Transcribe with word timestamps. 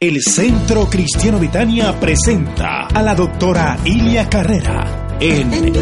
El 0.00 0.22
Centro 0.22 0.88
Cristiano 0.88 1.38
Vitania 1.38 2.00
presenta 2.00 2.86
a 2.86 3.02
la 3.02 3.14
doctora 3.14 3.78
Ilia 3.84 4.30
Carrera 4.30 5.18
en 5.20 5.74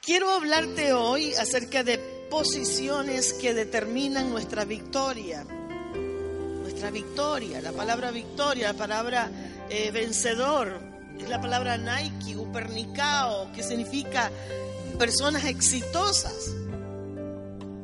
Quiero 0.00 0.30
hablarte 0.30 0.92
hoy 0.92 1.34
acerca 1.34 1.82
de 1.82 1.98
posiciones 2.30 3.32
que 3.32 3.54
determinan 3.54 4.30
nuestra 4.30 4.64
victoria. 4.64 5.44
Nuestra 6.62 6.92
victoria, 6.92 7.60
la 7.60 7.72
palabra 7.72 8.12
victoria, 8.12 8.68
la 8.68 8.78
palabra 8.78 9.28
eh, 9.68 9.90
vencedor, 9.90 10.78
es 11.18 11.28
la 11.28 11.40
palabra 11.40 11.76
Nike, 11.76 12.36
Upernicao, 12.36 13.50
que 13.50 13.64
significa 13.64 14.30
personas 14.96 15.44
exitosas. 15.46 16.52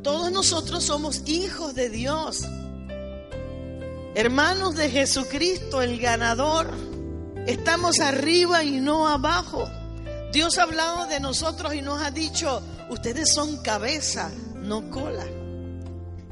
Todos 0.02 0.32
nosotros 0.32 0.82
somos 0.82 1.22
hijos 1.26 1.76
de 1.76 1.88
Dios, 1.88 2.42
hermanos 4.16 4.74
de 4.74 4.90
Jesucristo, 4.90 5.80
el 5.80 6.00
ganador. 6.00 6.72
Estamos 7.46 8.00
arriba 8.00 8.64
y 8.64 8.80
no 8.80 9.06
abajo. 9.06 9.70
Dios 10.32 10.58
ha 10.58 10.64
hablado 10.64 11.06
de 11.06 11.20
nosotros 11.20 11.74
y 11.74 11.82
nos 11.82 12.02
ha 12.02 12.10
dicho, 12.10 12.62
ustedes 12.90 13.32
son 13.32 13.58
cabeza, 13.62 14.32
no 14.56 14.90
cola. 14.90 15.24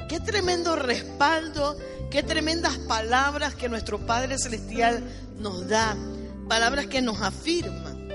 Qué 0.09 0.19
tremendo 0.19 0.75
respaldo, 0.75 1.77
qué 2.11 2.25
tremendas 2.25 2.77
palabras 2.77 3.55
que 3.55 3.69
nuestro 3.69 4.05
Padre 4.05 4.37
Celestial 4.39 5.05
nos 5.39 5.69
da, 5.69 5.97
palabras 6.49 6.89
que 6.89 7.03
nos 7.03 7.23
afirman. 7.23 8.09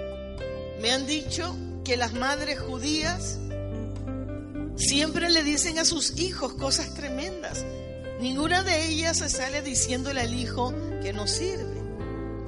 Me 0.82 0.92
han 0.92 1.08
dicho 1.08 1.56
que 1.86 1.96
las 1.96 2.14
madres 2.14 2.60
judías 2.60 3.40
siempre 4.76 5.30
le 5.30 5.44
dicen 5.44 5.80
a 5.80 5.86
sus 5.86 6.20
hijos 6.20 6.54
cosas 6.54 6.94
tremendas. 6.94 7.66
Ninguna 8.20 8.64
de 8.64 8.88
ellas 8.88 9.18
se 9.18 9.30
sale 9.30 9.62
diciéndole 9.62 10.22
al 10.22 10.34
hijo 10.34 10.74
que 11.02 11.14
no 11.14 11.28
sirve. 11.28 11.76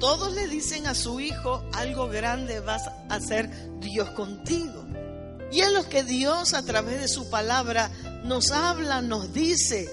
Todos 0.00 0.32
le 0.34 0.46
dicen 0.46 0.86
a 0.86 0.94
su 0.94 1.20
hijo, 1.20 1.64
algo 1.72 2.08
grande 2.08 2.60
vas 2.60 2.86
a 2.86 3.14
hacer 3.14 3.50
Dios 3.80 4.10
contigo. 4.10 4.86
Y 5.50 5.60
es 5.60 5.72
lo 5.72 5.88
que 5.88 6.04
Dios 6.04 6.54
a 6.54 6.62
través 6.62 7.00
de 7.00 7.08
su 7.08 7.30
palabra 7.30 7.90
nos 8.24 8.52
habla, 8.52 9.02
nos 9.02 9.32
dice. 9.32 9.88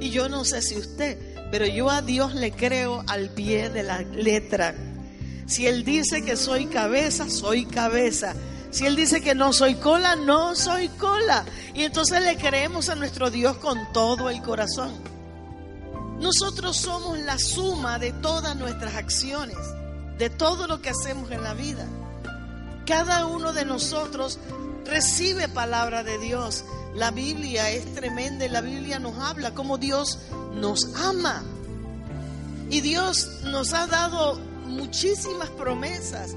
Y 0.00 0.10
yo 0.10 0.28
no 0.28 0.44
sé 0.44 0.62
si 0.62 0.76
usted, 0.76 1.18
pero 1.50 1.66
yo 1.66 1.90
a 1.90 2.02
Dios 2.02 2.34
le 2.34 2.52
creo 2.52 3.02
al 3.06 3.30
pie 3.30 3.70
de 3.70 3.82
la 3.82 4.02
letra. 4.02 4.74
Si 5.46 5.66
Él 5.66 5.84
dice 5.84 6.22
que 6.22 6.36
soy 6.36 6.66
cabeza, 6.66 7.30
soy 7.30 7.66
cabeza. 7.66 8.34
Si 8.76 8.84
Él 8.84 8.94
dice 8.94 9.22
que 9.22 9.34
no 9.34 9.54
soy 9.54 9.76
cola, 9.76 10.16
no 10.16 10.54
soy 10.54 10.90
cola. 10.90 11.46
Y 11.72 11.84
entonces 11.84 12.20
le 12.20 12.36
creemos 12.36 12.90
a 12.90 12.94
nuestro 12.94 13.30
Dios 13.30 13.56
con 13.56 13.90
todo 13.94 14.28
el 14.28 14.42
corazón. 14.42 14.92
Nosotros 16.20 16.76
somos 16.76 17.18
la 17.20 17.38
suma 17.38 17.98
de 17.98 18.12
todas 18.12 18.54
nuestras 18.54 18.94
acciones, 18.96 19.56
de 20.18 20.28
todo 20.28 20.66
lo 20.66 20.82
que 20.82 20.90
hacemos 20.90 21.30
en 21.30 21.42
la 21.42 21.54
vida. 21.54 21.86
Cada 22.84 23.24
uno 23.24 23.54
de 23.54 23.64
nosotros 23.64 24.38
recibe 24.84 25.48
palabra 25.48 26.02
de 26.02 26.18
Dios. 26.18 26.62
La 26.94 27.10
Biblia 27.10 27.70
es 27.70 27.94
tremenda 27.94 28.46
la 28.46 28.60
Biblia 28.60 28.98
nos 28.98 29.16
habla 29.16 29.54
como 29.54 29.78
Dios 29.78 30.18
nos 30.52 30.94
ama. 30.96 31.42
Y 32.68 32.82
Dios 32.82 33.40
nos 33.44 33.72
ha 33.72 33.86
dado 33.86 34.38
muchísimas 34.66 35.48
promesas. 35.48 36.36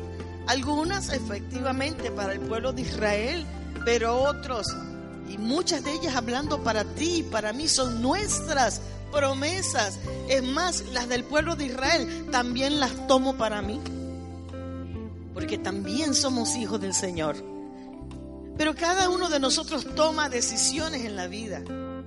Algunas 0.49 1.13
efectivamente 1.13 2.09
para 2.09 2.33
el 2.33 2.39
pueblo 2.39 2.73
de 2.73 2.81
Israel, 2.81 3.45
pero 3.85 4.19
otros, 4.23 4.65
y 5.29 5.37
muchas 5.37 5.83
de 5.83 5.93
ellas 5.93 6.15
hablando 6.15 6.63
para 6.63 6.83
ti 6.83 7.17
y 7.17 7.23
para 7.23 7.53
mí, 7.53 7.67
son 7.67 8.01
nuestras 8.01 8.81
promesas. 9.11 9.99
Es 10.27 10.41
más, 10.41 10.85
las 10.91 11.07
del 11.07 11.23
pueblo 11.23 11.55
de 11.55 11.67
Israel 11.67 12.29
también 12.31 12.79
las 12.79 13.05
tomo 13.05 13.37
para 13.37 13.61
mí, 13.61 13.79
porque 15.35 15.59
también 15.59 16.15
somos 16.15 16.55
hijos 16.55 16.81
del 16.81 16.95
Señor. 16.95 17.35
Pero 18.57 18.73
cada 18.73 19.07
uno 19.09 19.29
de 19.29 19.39
nosotros 19.39 19.85
toma 19.93 20.29
decisiones 20.29 21.05
en 21.05 21.15
la 21.15 21.27
vida. 21.27 21.61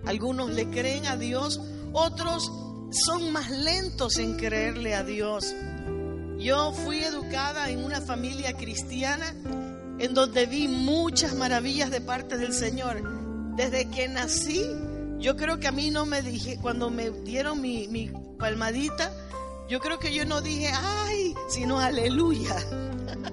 Algunos 0.04 0.50
le 0.50 0.68
creen 0.68 1.06
a 1.06 1.16
Dios, 1.16 1.60
otros 1.92 2.50
son 2.90 3.30
más 3.30 3.52
lentos 3.52 4.16
en 4.16 4.36
creerle 4.36 4.96
a 4.96 5.04
Dios. 5.04 5.54
Yo 6.42 6.72
fui 6.72 7.04
educada 7.04 7.70
en 7.70 7.84
una 7.84 8.00
familia 8.00 8.52
cristiana 8.56 9.32
en 10.00 10.12
donde 10.12 10.46
vi 10.46 10.66
muchas 10.66 11.34
maravillas 11.34 11.92
de 11.92 12.00
parte 12.00 12.36
del 12.36 12.52
Señor. 12.52 13.00
Desde 13.54 13.88
que 13.88 14.08
nací, 14.08 14.66
yo 15.18 15.36
creo 15.36 15.60
que 15.60 15.68
a 15.68 15.72
mí 15.72 15.92
no 15.92 16.04
me 16.04 16.20
dije, 16.20 16.58
cuando 16.60 16.90
me 16.90 17.10
dieron 17.10 17.60
mi, 17.60 18.10
palmadita, 18.40 19.12
yo 19.68 19.78
creo 19.78 20.00
que 20.00 20.12
yo 20.12 20.24
no 20.24 20.40
dije, 20.40 20.72
ay, 20.74 21.32
sino 21.48 21.78
aleluya. 21.78 22.56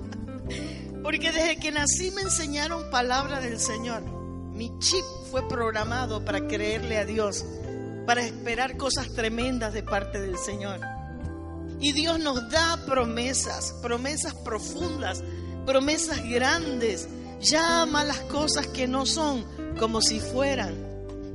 Porque 1.04 1.32
desde 1.32 1.58
que 1.58 1.72
nací 1.72 2.12
me 2.12 2.22
enseñaron 2.22 2.92
palabra 2.92 3.40
del 3.40 3.60
Señor. 3.60 4.04
Mi 4.54 4.72
chip 4.78 5.04
fue 5.32 5.48
programado 5.48 6.24
para 6.24 6.48
creerle 6.48 7.00
a 7.00 7.06
Dios, 7.06 7.44
para 8.06 8.22
esperar 8.22 8.78
cosas 8.78 9.12
tremendas 9.16 9.74
de 9.74 9.82
parte 9.82 10.22
del 10.22 10.38
Señor. 10.38 10.99
Y 11.80 11.94
Dios 11.94 12.20
nos 12.20 12.50
da 12.50 12.78
promesas, 12.86 13.74
promesas 13.82 14.34
profundas, 14.34 15.24
promesas 15.66 16.22
grandes. 16.24 17.08
Llama 17.40 18.04
las 18.04 18.20
cosas 18.22 18.68
que 18.68 18.88
no 18.88 19.06
son 19.06 19.46
como 19.78 20.02
si 20.02 20.20
fueran. 20.20 20.76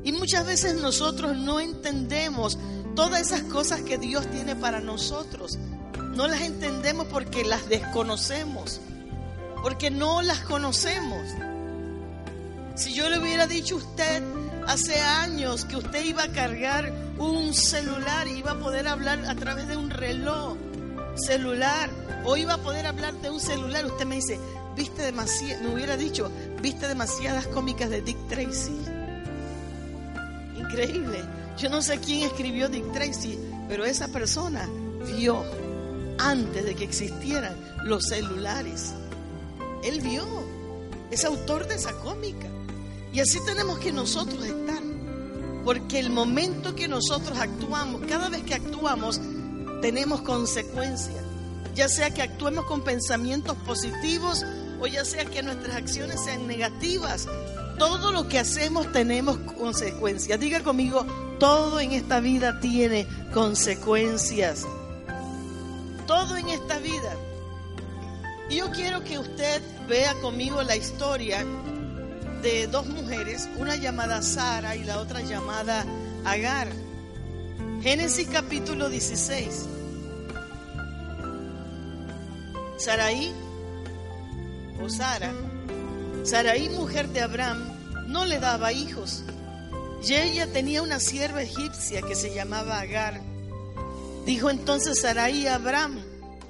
Y 0.04 0.12
muchas 0.12 0.44
veces 0.44 0.74
nosotros 0.74 1.36
no 1.36 1.60
entendemos 1.60 2.58
todas 2.94 3.22
esas 3.22 3.42
cosas 3.44 3.80
que 3.80 3.96
Dios 3.96 4.30
tiene 4.30 4.54
para 4.54 4.80
nosotros. 4.80 5.58
No 6.14 6.28
las 6.28 6.42
entendemos 6.42 7.06
porque 7.06 7.42
las 7.44 7.68
desconocemos, 7.68 8.80
porque 9.62 9.90
no 9.90 10.20
las 10.20 10.40
conocemos. 10.40 11.22
Si 12.74 12.92
yo 12.92 13.08
le 13.08 13.18
hubiera 13.18 13.46
dicho 13.46 13.76
a 13.76 13.78
usted 13.78 14.22
hace 14.66 15.00
años 15.00 15.64
que 15.64 15.76
usted 15.76 16.04
iba 16.04 16.24
a 16.24 16.28
cargar 16.28 16.92
un 17.18 17.54
celular 17.54 18.26
y 18.28 18.38
iba 18.38 18.52
a 18.52 18.58
poder 18.58 18.88
hablar 18.88 19.24
a 19.26 19.34
través 19.34 19.68
de 19.68 19.76
un 19.76 19.90
reloj 19.90 20.56
celular 21.16 21.90
o 22.24 22.36
iba 22.36 22.54
a 22.54 22.58
poder 22.58 22.86
hablar 22.86 23.14
de 23.20 23.30
un 23.30 23.40
celular, 23.40 23.84
usted 23.86 24.06
me 24.06 24.16
dice, 24.16 24.38
viste 24.76 25.02
demasiadas, 25.02 25.62
me 25.62 25.74
hubiera 25.74 25.96
dicho, 25.96 26.30
viste 26.60 26.88
demasiadas 26.88 27.46
cómicas 27.48 27.90
de 27.90 28.02
Dick 28.02 28.18
Tracy. 28.28 28.76
Increíble. 30.56 31.22
Yo 31.58 31.68
no 31.68 31.82
sé 31.82 31.98
quién 31.98 32.24
escribió 32.24 32.68
Dick 32.68 32.92
Tracy, 32.92 33.38
pero 33.68 33.84
esa 33.84 34.08
persona 34.08 34.68
vio 35.06 35.44
antes 36.18 36.64
de 36.64 36.74
que 36.74 36.84
existieran 36.84 37.54
los 37.84 38.06
celulares. 38.08 38.94
Él 39.84 40.00
vio, 40.00 40.24
es 41.10 41.24
autor 41.24 41.68
de 41.68 41.74
esa 41.74 41.92
cómica. 41.98 42.48
Y 43.14 43.20
así 43.20 43.38
tenemos 43.46 43.78
que 43.78 43.92
nosotros 43.92 44.44
estar. 44.44 44.82
Porque 45.64 46.00
el 46.00 46.10
momento 46.10 46.74
que 46.74 46.88
nosotros 46.88 47.38
actuamos, 47.38 48.02
cada 48.08 48.28
vez 48.28 48.42
que 48.42 48.54
actuamos, 48.54 49.20
tenemos 49.80 50.20
consecuencias. 50.22 51.22
Ya 51.76 51.88
sea 51.88 52.10
que 52.10 52.22
actuemos 52.22 52.64
con 52.66 52.82
pensamientos 52.82 53.56
positivos 53.58 54.44
o 54.80 54.88
ya 54.88 55.04
sea 55.04 55.24
que 55.24 55.44
nuestras 55.44 55.76
acciones 55.76 56.24
sean 56.24 56.48
negativas. 56.48 57.28
Todo 57.78 58.10
lo 58.10 58.28
que 58.28 58.40
hacemos 58.40 58.90
tenemos 58.90 59.38
consecuencias. 59.38 60.38
Diga 60.40 60.60
conmigo, 60.64 61.06
todo 61.38 61.78
en 61.78 61.92
esta 61.92 62.18
vida 62.18 62.58
tiene 62.58 63.06
consecuencias. 63.32 64.66
Todo 66.08 66.36
en 66.36 66.48
esta 66.48 66.78
vida. 66.80 67.16
Y 68.50 68.56
yo 68.56 68.72
quiero 68.72 69.04
que 69.04 69.20
usted 69.20 69.62
vea 69.88 70.14
conmigo 70.20 70.62
la 70.62 70.74
historia 70.74 71.46
de 72.44 72.66
dos 72.66 72.86
mujeres, 72.86 73.48
una 73.56 73.74
llamada 73.74 74.20
Sara 74.20 74.76
y 74.76 74.84
la 74.84 74.98
otra 74.98 75.22
llamada 75.22 75.86
Agar. 76.26 76.68
Génesis 77.82 78.28
capítulo 78.28 78.90
16. 78.90 79.66
Saraí 82.76 83.32
o 84.82 84.90
Sara, 84.90 85.32
Saraí 86.22 86.68
mujer 86.68 87.08
de 87.08 87.22
Abraham, 87.22 87.64
no 88.08 88.26
le 88.26 88.38
daba 88.38 88.72
hijos. 88.72 89.24
Y 90.06 90.12
ella 90.12 90.46
tenía 90.52 90.82
una 90.82 91.00
sierva 91.00 91.42
egipcia 91.42 92.02
que 92.02 92.14
se 92.14 92.34
llamaba 92.34 92.78
Agar. 92.78 93.22
Dijo 94.26 94.50
entonces 94.50 95.00
Saraí 95.00 95.46
a 95.46 95.54
Abraham, 95.54 95.98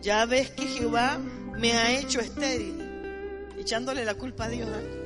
ya 0.03 0.27
ves 0.27 0.51
que 0.51 0.67
Jehová 0.67 1.21
me 1.57 1.73
ha 1.73 1.97
hecho 1.97 2.19
estéril, 2.19 2.83
echándole 3.57 4.05
la 4.05 4.15
culpa 4.15 4.47
a 4.47 4.49
Dios. 4.49 4.69
¿eh? 4.69 5.04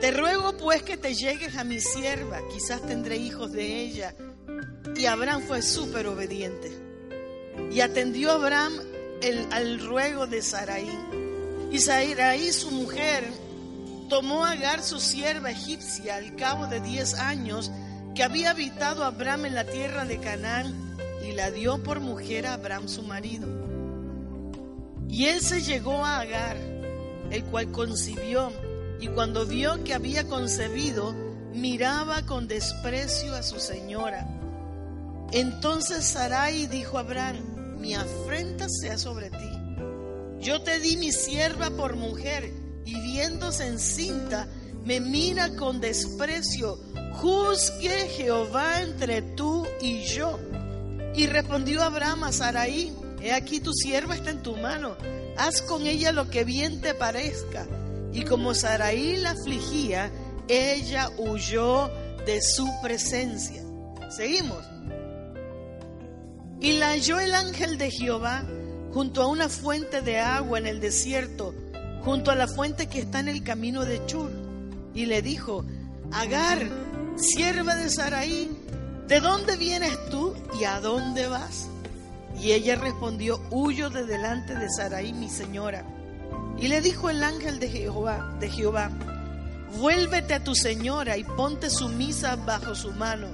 Te 0.00 0.10
ruego 0.10 0.56
pues 0.56 0.82
que 0.82 0.96
te 0.96 1.14
llegues 1.14 1.56
a 1.56 1.64
mi 1.64 1.80
sierva, 1.80 2.40
quizás 2.52 2.82
tendré 2.82 3.16
hijos 3.16 3.52
de 3.52 3.80
ella. 3.80 4.14
Y 4.96 5.06
Abraham 5.06 5.42
fue 5.46 5.62
súper 5.62 6.06
obediente. 6.06 6.72
Y 7.70 7.80
atendió 7.80 8.32
Abraham 8.32 8.72
el, 9.22 9.46
al 9.50 9.80
ruego 9.80 10.26
de 10.26 10.42
Saraí. 10.42 10.98
Y 11.70 11.78
Saraí, 11.78 12.52
su 12.52 12.70
mujer, 12.70 13.24
tomó 14.08 14.44
a 14.44 14.52
Agar, 14.52 14.82
su 14.82 15.00
sierva 15.00 15.50
egipcia, 15.50 16.16
al 16.16 16.36
cabo 16.36 16.66
de 16.66 16.80
diez 16.80 17.14
años, 17.14 17.70
que 18.14 18.22
había 18.22 18.50
habitado 18.50 19.04
Abraham 19.04 19.46
en 19.46 19.54
la 19.54 19.64
tierra 19.64 20.04
de 20.04 20.20
Canaán 20.20 20.96
y 21.26 21.32
la 21.32 21.50
dio 21.50 21.82
por 21.82 22.00
mujer 22.00 22.46
a 22.46 22.54
Abraham 22.54 22.88
su 22.88 23.02
marido. 23.02 23.48
Y 25.08 25.26
él 25.26 25.40
se 25.40 25.62
llegó 25.62 26.04
a 26.04 26.20
Agar, 26.20 26.56
el 27.30 27.44
cual 27.44 27.70
concibió, 27.72 28.52
y 29.00 29.08
cuando 29.08 29.46
vio 29.46 29.82
que 29.84 29.94
había 29.94 30.26
concebido, 30.28 31.14
miraba 31.52 32.26
con 32.26 32.48
desprecio 32.48 33.34
a 33.34 33.42
su 33.42 33.60
señora. 33.60 34.26
Entonces 35.32 36.04
Sarai 36.04 36.66
dijo 36.66 36.98
a 36.98 37.00
Abraham, 37.00 37.78
mi 37.78 37.94
afrenta 37.94 38.66
sea 38.68 38.98
sobre 38.98 39.30
ti. 39.30 39.50
Yo 40.40 40.62
te 40.62 40.78
di 40.78 40.96
mi 40.96 41.12
sierva 41.12 41.70
por 41.70 41.96
mujer, 41.96 42.52
y 42.84 43.00
viéndose 43.00 43.66
encinta, 43.66 44.46
me 44.84 45.00
mira 45.00 45.56
con 45.56 45.80
desprecio. 45.80 46.78
Juzgue 47.14 48.08
Jehová 48.08 48.82
entre 48.82 49.22
tú 49.22 49.66
y 49.80 50.02
yo. 50.02 50.38
Y 51.14 51.26
respondió 51.26 51.82
Abraham 51.82 52.24
a 52.24 52.32
Sarai, 52.32 52.92
he 53.22 53.32
aquí 53.32 53.60
tu 53.60 53.72
sierva 53.72 54.16
está 54.16 54.30
en 54.30 54.42
tu 54.42 54.56
mano, 54.56 54.96
haz 55.38 55.62
con 55.62 55.86
ella 55.86 56.12
lo 56.12 56.28
que 56.28 56.44
bien 56.44 56.80
te 56.80 56.92
parezca. 56.92 57.66
Y 58.14 58.22
como 58.22 58.54
Sarai 58.54 59.16
la 59.16 59.32
afligía, 59.32 60.10
ella 60.48 61.10
huyó 61.18 61.90
de 62.24 62.40
su 62.40 62.66
presencia. 62.80 63.60
Seguimos. 64.08 64.64
Y 66.60 66.74
la 66.74 66.90
halló 66.90 67.18
el 67.18 67.34
ángel 67.34 67.76
de 67.76 67.90
Jehová 67.90 68.44
junto 68.92 69.20
a 69.20 69.26
una 69.26 69.48
fuente 69.48 70.00
de 70.00 70.20
agua 70.20 70.58
en 70.58 70.68
el 70.68 70.80
desierto, 70.80 71.52
junto 72.04 72.30
a 72.30 72.36
la 72.36 72.46
fuente 72.46 72.86
que 72.86 73.00
está 73.00 73.18
en 73.18 73.28
el 73.28 73.42
camino 73.42 73.84
de 73.84 74.06
Chur. 74.06 74.30
Y 74.94 75.06
le 75.06 75.20
dijo, 75.20 75.64
Agar, 76.12 76.68
sierva 77.16 77.74
de 77.74 77.90
Sarai, 77.90 78.48
¿de 79.08 79.18
dónde 79.18 79.56
vienes 79.56 80.08
tú 80.08 80.34
y 80.60 80.64
a 80.64 80.78
dónde 80.78 81.26
vas? 81.26 81.68
Y 82.40 82.52
ella 82.52 82.76
respondió, 82.76 83.40
huyo 83.50 83.90
de 83.90 84.04
delante 84.04 84.54
de 84.54 84.70
Sarai, 84.70 85.12
mi 85.12 85.28
señora. 85.28 85.84
Y 86.58 86.68
le 86.68 86.80
dijo 86.80 87.10
el 87.10 87.22
ángel 87.22 87.58
de 87.58 87.68
Jehová, 87.68 88.36
de 88.40 88.48
Jehová, 88.48 88.90
vuélvete 89.78 90.34
a 90.34 90.44
tu 90.44 90.54
señora 90.54 91.16
y 91.16 91.24
ponte 91.24 91.68
sumisa 91.70 92.36
bajo 92.36 92.74
su 92.74 92.92
mano. 92.92 93.28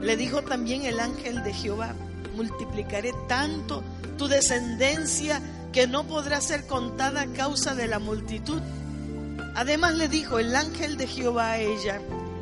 Le 0.00 0.16
dijo 0.16 0.42
también 0.42 0.84
el 0.84 1.00
ángel 1.00 1.42
de 1.42 1.52
Jehová, 1.52 1.94
multiplicaré 2.36 3.12
tanto 3.28 3.82
tu 4.16 4.28
descendencia 4.28 5.40
que 5.72 5.86
no 5.86 6.04
podrá 6.04 6.40
ser 6.40 6.66
contada 6.66 7.22
a 7.22 7.32
causa 7.32 7.74
de 7.74 7.86
la 7.86 7.98
multitud. 7.98 8.60
Además 9.54 9.94
le 9.94 10.08
dijo 10.08 10.38
el 10.38 10.54
ángel 10.54 10.96
de 10.96 11.06
Jehová 11.06 11.52
a 11.52 11.58
ella, 11.58 12.00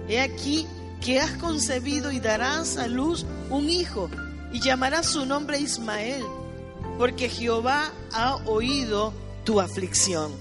he 0.08 0.20
aquí 0.20 0.66
que 1.00 1.20
has 1.20 1.32
concebido 1.32 2.10
y 2.12 2.20
darás 2.20 2.76
a 2.76 2.86
luz 2.88 3.26
un 3.50 3.68
hijo 3.68 4.10
y 4.52 4.60
llamarás 4.60 5.06
su 5.06 5.26
nombre 5.26 5.58
Ismael, 5.58 6.24
porque 6.98 7.28
Jehová 7.28 7.92
ha 8.12 8.36
oído 8.46 9.12
tu 9.46 9.60
aflicción. 9.60 10.32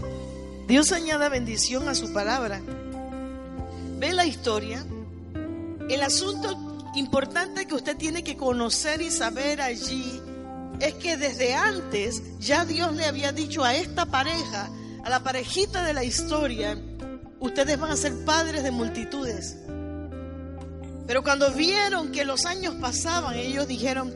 Dios 0.67 0.91
añada 0.91 1.29
bendición 1.29 1.87
a 1.87 1.95
su 1.95 2.11
palabra. 2.11 2.59
Ve 3.99 4.11
la 4.13 4.25
historia. 4.25 4.83
El 5.87 6.01
asunto 6.01 6.91
importante 6.95 7.67
que 7.67 7.75
usted 7.75 7.95
tiene 7.95 8.23
que 8.23 8.35
conocer 8.35 9.03
y 9.03 9.11
saber 9.11 9.61
allí 9.61 10.19
es 10.79 10.95
que 10.95 11.17
desde 11.17 11.53
antes 11.53 12.39
ya 12.39 12.65
Dios 12.65 12.95
le 12.95 13.05
había 13.05 13.31
dicho 13.31 13.63
a 13.63 13.75
esta 13.75 14.07
pareja, 14.07 14.71
a 15.03 15.09
la 15.09 15.23
parejita 15.23 15.85
de 15.85 15.93
la 15.93 16.03
historia, 16.03 16.75
ustedes 17.39 17.79
van 17.79 17.91
a 17.91 17.97
ser 17.97 18.25
padres 18.25 18.63
de 18.63 18.71
multitudes. 18.71 19.57
Pero 21.05 21.21
cuando 21.21 21.51
vieron 21.51 22.11
que 22.11 22.25
los 22.25 22.45
años 22.45 22.73
pasaban, 22.81 23.35
ellos 23.35 23.67
dijeron, 23.67 24.15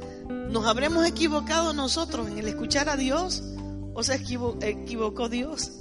¿nos 0.50 0.66
habremos 0.66 1.06
equivocado 1.06 1.74
nosotros 1.74 2.28
en 2.28 2.40
el 2.40 2.48
escuchar 2.48 2.90
a 2.90 2.98
Dios 2.98 3.44
o 4.00 4.04
se 4.04 4.16
equivocó 4.16 5.28
Dios? 5.28 5.72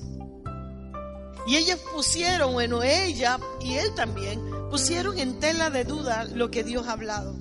Y 1.47 1.57
ellas 1.57 1.79
pusieron, 1.95 2.53
bueno, 2.53 2.83
ella 2.83 3.39
y 3.61 3.75
él 3.75 3.95
también, 3.95 4.43
pusieron 4.71 5.19
en 5.19 5.39
tela 5.39 5.71
de 5.71 5.85
duda 5.85 6.25
lo 6.25 6.51
que 6.51 6.65
Dios 6.65 6.89
ha 6.89 6.93
hablado. 6.93 7.35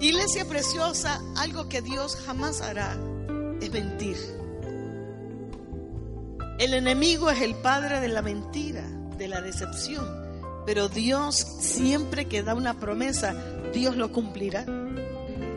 Iglesia 0.00 0.44
preciosa, 0.46 1.20
algo 1.36 1.68
que 1.68 1.80
Dios 1.80 2.16
jamás 2.16 2.60
hará 2.60 2.98
es 3.60 3.70
mentir. 3.70 4.16
El 6.58 6.74
enemigo 6.74 7.30
es 7.30 7.40
el 7.40 7.54
padre 7.54 8.00
de 8.00 8.08
la 8.08 8.20
mentira, 8.20 8.84
de 9.16 9.28
la 9.28 9.40
decepción, 9.40 10.06
pero 10.66 10.88
Dios 10.88 11.36
siempre 11.60 12.26
que 12.26 12.42
da 12.42 12.54
una 12.54 12.78
promesa, 12.78 13.32
Dios 13.72 13.96
lo 13.96 14.12
cumplirá. 14.12 14.66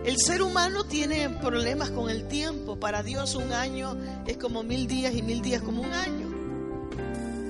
El 0.05 0.17
ser 0.17 0.41
humano 0.41 0.83
tiene 0.83 1.29
problemas 1.29 1.91
con 1.91 2.09
el 2.09 2.27
tiempo. 2.27 2.79
Para 2.79 3.03
Dios 3.03 3.35
un 3.35 3.53
año 3.53 3.95
es 4.25 4.37
como 4.37 4.63
mil 4.63 4.87
días 4.87 5.13
y 5.13 5.21
mil 5.21 5.41
días 5.41 5.61
como 5.61 5.81
un 5.81 5.93
año 5.93 6.31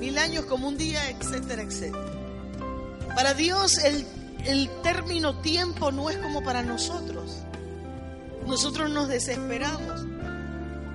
mil 0.01 0.17
años 0.17 0.45
como 0.45 0.67
un 0.67 0.77
día, 0.77 1.11
etcétera, 1.11 1.61
etcétera. 1.61 2.03
Para 3.15 3.35
Dios 3.35 3.77
el, 3.77 4.03
el 4.45 4.67
término 4.81 5.39
tiempo 5.41 5.91
no 5.91 6.09
es 6.09 6.17
como 6.17 6.43
para 6.43 6.63
nosotros. 6.63 7.37
Nosotros 8.47 8.89
nos 8.89 9.07
desesperamos. 9.09 10.07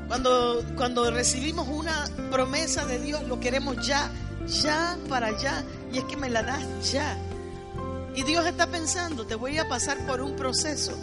Cuando, 0.08 0.64
cuando 0.74 1.08
recibimos 1.12 1.68
una 1.68 2.04
promesa 2.32 2.84
de 2.84 2.98
Dios, 2.98 3.22
lo 3.28 3.38
queremos 3.38 3.86
ya, 3.86 4.10
ya 4.48 4.98
para 5.08 5.28
allá. 5.28 5.62
Y 5.92 5.98
es 5.98 6.04
que 6.04 6.16
me 6.16 6.28
la 6.28 6.42
das 6.42 6.92
ya. 6.92 7.16
Y 8.16 8.24
Dios 8.24 8.44
está 8.44 8.66
pensando, 8.66 9.24
te 9.24 9.36
voy 9.36 9.56
a 9.58 9.68
pasar 9.68 10.04
por 10.04 10.20
un 10.20 10.34
proceso. 10.34 10.98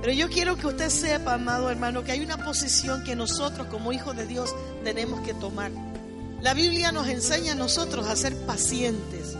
Pero 0.00 0.12
yo 0.12 0.28
quiero 0.28 0.56
que 0.56 0.66
usted 0.66 0.90
sepa, 0.90 1.34
amado 1.34 1.70
hermano, 1.70 2.04
que 2.04 2.12
hay 2.12 2.20
una 2.20 2.36
posición 2.36 3.02
que 3.04 3.16
nosotros 3.16 3.66
como 3.66 3.92
hijos 3.92 4.16
de 4.16 4.26
Dios 4.26 4.54
tenemos 4.84 5.20
que 5.22 5.34
tomar. 5.34 5.72
La 6.40 6.54
Biblia 6.54 6.92
nos 6.92 7.08
enseña 7.08 7.52
a 7.52 7.56
nosotros 7.56 8.06
a 8.06 8.14
ser 8.14 8.36
pacientes. 8.46 9.36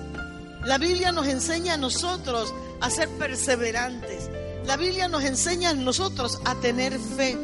La 0.65 0.79
Biblia 0.79 1.13
nos 1.13 1.29
enseña 1.29 1.75
a 1.75 1.77
nosotros 1.77 2.53
a 2.81 2.91
ser 2.91 3.09
perseverantes. 3.11 4.29
La 4.67 4.77
Biblia 4.77 5.07
nos 5.07 5.23
enseña 5.23 5.71
a 5.71 5.75
nosotros 5.75 6.41
a 6.45 6.57
tener 6.57 6.99
fe. 6.99 7.39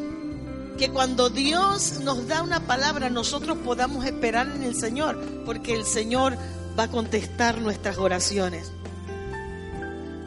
Que 0.77 0.91
cuando 0.91 1.31
Dios 1.31 2.01
nos 2.01 2.27
da 2.27 2.43
una 2.43 2.67
palabra, 2.67 3.11
nosotros 3.11 3.59
podamos 3.65 4.05
esperar 4.05 4.49
en 4.49 4.65
el 4.65 4.75
Señor, 4.75 5.21
porque 5.47 5.73
el 5.73 5.85
Señor 5.85 6.37
va 6.77 6.85
a 6.85 6.91
contestar 6.91 7.61
nuestras 7.61 7.97
oraciones. 7.97 8.73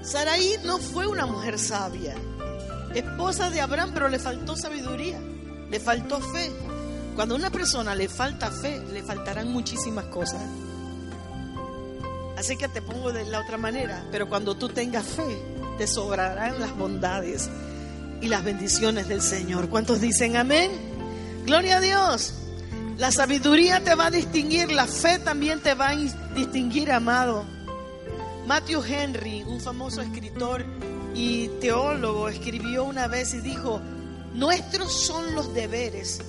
Saraí 0.01 0.55
no 0.63 0.77
fue 0.77 1.05
una 1.05 1.25
mujer 1.25 1.59
sabia, 1.59 2.15
esposa 2.93 3.49
de 3.49 3.61
Abraham, 3.61 3.91
pero 3.93 4.09
le 4.09 4.19
faltó 4.19 4.55
sabiduría, 4.55 5.19
le 5.69 5.79
faltó 5.79 6.19
fe. 6.19 6.51
Cuando 7.15 7.35
a 7.35 7.37
una 7.37 7.49
persona 7.49 7.95
le 7.95 8.07
falta 8.09 8.51
fe, 8.51 8.79
le 8.91 9.03
faltarán 9.03 9.51
muchísimas 9.51 10.05
cosas. 10.05 10.41
Así 12.37 12.55
que 12.55 12.67
te 12.67 12.81
pongo 12.81 13.11
de 13.11 13.25
la 13.25 13.39
otra 13.39 13.57
manera, 13.57 14.05
pero 14.11 14.29
cuando 14.29 14.55
tú 14.55 14.69
tengas 14.69 15.05
fe, 15.05 15.37
te 15.77 15.87
sobrarán 15.87 16.59
las 16.59 16.75
bondades 16.77 17.49
y 18.21 18.27
las 18.27 18.43
bendiciones 18.43 19.07
del 19.07 19.21
Señor. 19.21 19.69
¿Cuántos 19.69 20.01
dicen 20.01 20.37
amén? 20.37 20.71
Gloria 21.45 21.77
a 21.77 21.81
Dios. 21.81 22.33
La 22.97 23.11
sabiduría 23.11 23.83
te 23.83 23.95
va 23.95 24.07
a 24.07 24.11
distinguir, 24.11 24.71
la 24.71 24.87
fe 24.87 25.19
también 25.19 25.61
te 25.61 25.75
va 25.75 25.89
a 25.89 25.95
distinguir, 25.95 26.91
amado. 26.91 27.45
Matthew 28.47 28.83
Henry, 28.83 29.43
un 29.43 29.59
famoso 29.59 30.01
escritor 30.01 30.65
y 31.17 31.49
teólogo, 31.59 32.29
escribió 32.29 32.83
una 32.83 33.07
vez 33.07 33.33
y 33.33 33.41
dijo, 33.41 33.81
nuestros 34.33 34.93
son 34.93 35.35
los 35.35 35.53
deberes 35.53 36.21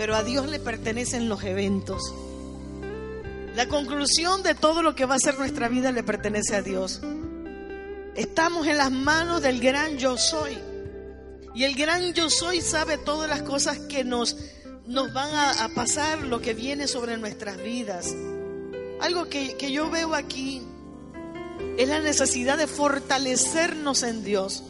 pero 0.00 0.16
a 0.16 0.22
Dios 0.22 0.48
le 0.48 0.58
pertenecen 0.58 1.28
los 1.28 1.44
eventos. 1.44 2.14
La 3.54 3.68
conclusión 3.68 4.42
de 4.42 4.54
todo 4.54 4.82
lo 4.82 4.94
que 4.94 5.04
va 5.04 5.16
a 5.16 5.18
ser 5.18 5.38
nuestra 5.38 5.68
vida 5.68 5.92
le 5.92 6.02
pertenece 6.02 6.56
a 6.56 6.62
Dios. 6.62 7.02
Estamos 8.14 8.66
en 8.66 8.78
las 8.78 8.90
manos 8.90 9.42
del 9.42 9.60
gran 9.60 9.98
yo 9.98 10.16
soy. 10.16 10.56
Y 11.54 11.64
el 11.64 11.74
gran 11.74 12.14
yo 12.14 12.30
soy 12.30 12.62
sabe 12.62 12.96
todas 12.96 13.28
las 13.28 13.42
cosas 13.42 13.78
que 13.78 14.02
nos, 14.02 14.38
nos 14.86 15.12
van 15.12 15.34
a, 15.34 15.68
pasar, 15.74 16.22
lo 16.22 16.40
que 16.40 16.54
viene 16.54 16.88
sobre 16.88 17.18
nuestras 17.18 17.62
vidas. 17.62 18.14
Algo 19.02 19.28
que, 19.28 19.58
que 19.58 19.70
yo 19.70 19.90
veo 19.90 20.14
aquí 20.14 20.62
es 21.78 21.88
la 21.88 22.00
necesidad 22.00 22.58
de 22.58 22.66
fortalecernos 22.66 24.02
en 24.02 24.24
Dios. 24.24 24.62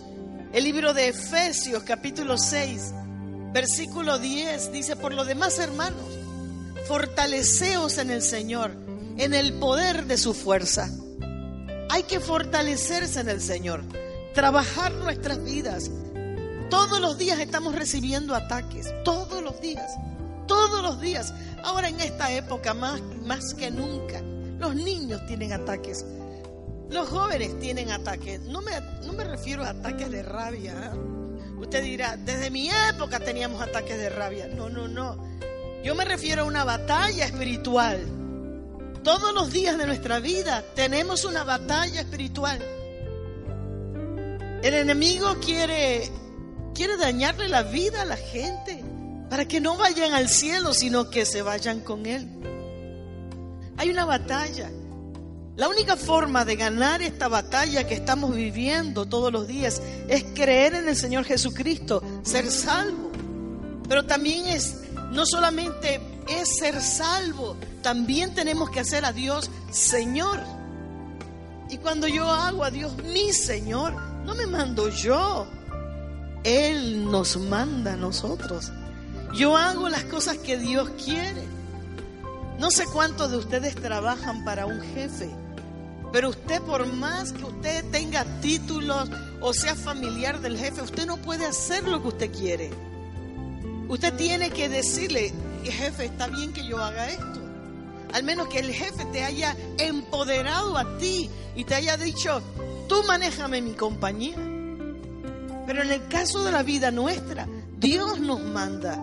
El 0.53 0.65
libro 0.65 0.95
de 0.95 1.09
Efesios 1.09 1.83
capítulo 1.85 2.39
6 2.39 2.95
Versículo 3.53 4.21
10 4.21 4.73
dice, 4.73 4.95
por 4.95 5.13
lo 5.13 5.25
demás 5.25 5.59
hermanos, 5.59 6.07
fortaleceos 6.87 7.99
en 7.99 8.11
el 8.11 8.23
Señor, 8.23 8.77
en 9.17 9.35
el 9.35 9.55
poder 9.55 10.07
de 10.07 10.17
su 10.19 10.35
fuerza. 10.35 10.89
Hay 11.89 12.05
que 12.05 12.21
fortalecerse 12.21 13.19
en 13.19 13.29
el 13.29 13.41
Señor, 13.41 13.83
trabajar 14.35 14.93
nuestras 14.93 15.43
vidas. 15.43 15.91
Todos 16.71 17.01
los 17.01 17.19
días 17.19 17.41
estamos 17.41 17.75
recibiendo 17.75 18.37
ataques, 18.37 18.87
todos 19.05 19.43
los 19.43 19.61
días, 19.61 19.91
todos 20.47 20.81
los 20.81 21.01
días. 21.01 21.35
Ahora 21.65 21.89
en 21.89 21.99
esta 21.99 22.33
época 22.33 22.73
más, 22.73 23.01
más 23.27 23.55
que 23.55 23.73
nunca, 23.73 24.21
los 24.61 24.77
niños 24.77 25.27
tienen 25.27 25.53
ataques. 25.53 26.07
Los 26.91 27.09
jóvenes 27.09 27.59
tienen 27.61 27.91
ataques. 27.91 28.41
No 28.41 28.63
me, 28.63 28.73
no 29.05 29.13
me 29.13 29.25
refiero 29.25 29.63
a 29.65 29.71
ataques 29.71 30.11
de 30.11 30.23
rabia. 30.23 30.93
Usted 31.57 31.83
dirá, 31.85 32.17
desde 32.17 32.51
mi 32.51 32.69
época 32.91 33.21
teníamos 33.21 33.63
ataques 33.63 33.97
de 33.97 34.11
rabia. 34.11 34.49
No, 34.49 34.69
no, 34.69 34.89
no. 34.89 35.25
Yo 35.85 35.95
me 35.95 36.05
refiero 36.05 36.43
a 36.43 36.45
una 36.45 36.65
batalla 36.65 37.27
espiritual. 37.27 38.01
Todos 39.05 39.33
los 39.33 39.53
días 39.53 39.79
de 39.79 39.87
nuestra 39.87 40.19
vida 40.19 40.65
tenemos 40.75 41.25
una 41.25 41.45
batalla 41.45 42.01
espiritual. 42.01 42.59
El 44.63 44.75
enemigo 44.75 45.37
quiere, 45.41 46.11
quiere 46.75 46.97
dañarle 46.97 47.49
la 47.49 47.63
vida 47.63 48.03
a 48.03 48.05
la 48.05 48.17
gente 48.17 48.85
para 49.31 49.47
que 49.47 49.61
no 49.61 49.77
vayan 49.77 50.13
al 50.13 50.29
cielo, 50.29 50.75
sino 50.75 51.09
que 51.09 51.25
se 51.25 51.41
vayan 51.41 51.81
con 51.81 52.05
Él. 52.05 52.29
Hay 53.79 53.89
una 53.89 54.05
batalla. 54.05 54.71
La 55.57 55.69
única 55.69 55.97
forma 55.97 56.45
de 56.45 56.57
ganar 56.57 57.03
esta 57.03 57.29
batalla 57.29 57.87
que 57.87 57.95
estamos 57.95 58.35
viviendo 58.35 59.07
todos 59.07 59.33
los 59.33 59.47
días 59.47 59.83
es 60.09 60.25
creer 60.35 60.75
en 60.75 60.89
el 60.89 60.97
Señor 60.97 61.25
Jesucristo, 61.25 62.03
ser 62.23 62.51
salvo. 62.51 63.11
Pero 63.89 64.07
también 64.07 64.47
es, 64.47 64.77
no 65.11 65.27
solamente 65.27 66.01
es 66.29 66.57
ser 66.57 66.81
salvo, 66.81 67.57
también 67.83 68.35
tenemos 68.35 68.71
que 68.71 68.81
hacer 68.81 69.05
a 69.05 69.13
Dios 69.13 69.51
Señor. 69.71 70.41
Y 71.69 71.79
cuando 71.79 72.09
yo 72.09 72.31
hago 72.31 72.65
a 72.65 72.71
Dios 72.71 72.93
mi 73.05 73.33
Señor, 73.33 73.95
no 74.25 74.35
me 74.35 74.47
mando 74.47 74.89
yo. 74.89 75.47
Él 76.45 77.11
nos 77.11 77.37
manda 77.37 77.95
a 77.95 77.97
nosotros. 77.97 78.73
Yo 79.35 79.57
hago 79.57 79.89
las 79.89 80.05
cosas 80.05 80.39
que 80.39 80.57
Dios 80.57 80.91
quiere. 81.05 81.60
No 82.61 82.71
sé 82.71 82.85
cuántos 82.85 83.31
de 83.31 83.39
ustedes 83.39 83.75
trabajan 83.75 84.45
para 84.45 84.67
un 84.67 84.83
jefe, 84.83 85.31
pero 86.13 86.29
usted 86.29 86.61
por 86.61 86.87
más 86.93 87.33
que 87.33 87.45
usted 87.45 87.91
tenga 87.91 88.23
títulos 88.43 89.09
o 89.41 89.55
sea 89.55 89.75
familiar 89.75 90.43
del 90.43 90.59
jefe, 90.59 90.83
usted 90.83 91.07
no 91.07 91.17
puede 91.17 91.47
hacer 91.47 91.89
lo 91.89 92.03
que 92.03 92.09
usted 92.09 92.31
quiere. 92.31 92.71
Usted 93.89 94.13
tiene 94.13 94.51
que 94.51 94.69
decirle, 94.69 95.33
jefe, 95.65 96.05
está 96.05 96.27
bien 96.27 96.53
que 96.53 96.67
yo 96.67 96.79
haga 96.79 97.09
esto. 97.09 97.41
Al 98.13 98.25
menos 98.25 98.49
que 98.49 98.59
el 98.59 98.75
jefe 98.75 99.07
te 99.07 99.25
haya 99.25 99.57
empoderado 99.79 100.77
a 100.77 100.99
ti 100.99 101.31
y 101.57 101.65
te 101.65 101.77
haya 101.77 101.97
dicho, 101.97 102.43
tú 102.91 103.03
manéjame 103.05 103.63
mi 103.63 103.73
compañía. 103.73 104.37
Pero 105.67 105.81
en 105.81 105.93
el 105.93 106.07
caso 106.09 106.45
de 106.45 106.53
la 106.53 106.63
vida 106.63 106.91
nuestra, 106.91 107.49
Dios 107.79 108.21
nos 108.21 108.43
manda. 108.43 108.99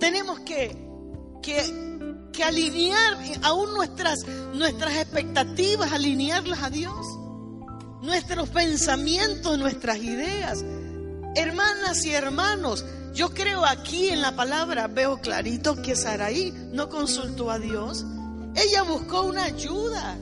Tenemos 0.00 0.40
que, 0.40 0.76
que, 1.42 1.86
que 2.32 2.44
alinear 2.44 3.16
aún 3.42 3.74
nuestras, 3.74 4.26
nuestras 4.54 4.94
expectativas, 4.94 5.92
alinearlas 5.92 6.62
a 6.62 6.70
Dios. 6.70 7.06
Nuestros 8.02 8.48
pensamientos, 8.50 9.58
nuestras 9.58 9.98
ideas. 9.98 10.64
Hermanas 11.34 12.04
y 12.04 12.12
hermanos, 12.12 12.84
yo 13.14 13.30
creo 13.30 13.64
aquí 13.64 14.08
en 14.08 14.20
la 14.20 14.36
palabra, 14.36 14.86
veo 14.88 15.20
clarito 15.20 15.80
que 15.80 15.96
Saraí 15.96 16.52
no 16.72 16.88
consultó 16.88 17.50
a 17.50 17.58
Dios. 17.58 18.04
Ella 18.54 18.82
buscó 18.82 19.22
una 19.22 19.44
ayuda. 19.44 20.16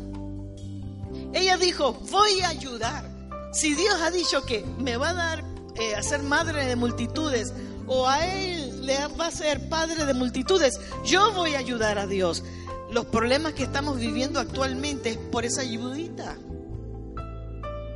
Ella 1.33 1.57
dijo, 1.57 1.93
voy 2.11 2.41
a 2.43 2.51
ayudar. 2.51 3.11
Si 3.53 3.75
Dios 3.75 4.01
ha 4.01 4.11
dicho 4.11 4.43
que 4.43 4.65
me 4.79 4.97
va 4.97 5.11
a 5.11 5.15
dar 5.15 5.45
eh, 5.77 5.95
a 5.97 6.03
ser 6.03 6.23
madre 6.23 6.67
de 6.67 6.77
multitudes 6.77 7.53
o 7.87 8.09
a 8.09 8.25
Él 8.27 8.64
le 8.85 9.07
va 9.19 9.27
a 9.27 9.31
ser 9.31 9.69
padre 9.69 10.05
de 10.05 10.15
multitudes, 10.15 10.81
yo 11.05 11.33
voy 11.33 11.55
a 11.55 11.59
ayudar 11.59 11.99
a 11.99 12.07
Dios. 12.07 12.45
Los 12.91 13.07
problemas 13.07 13.55
que 13.55 13.65
estamos 13.65 13.99
viviendo 13.99 14.39
actualmente 14.39 15.11
es 15.11 15.17
por 15.17 15.45
esa 15.45 15.63
ayudita. 15.63 16.37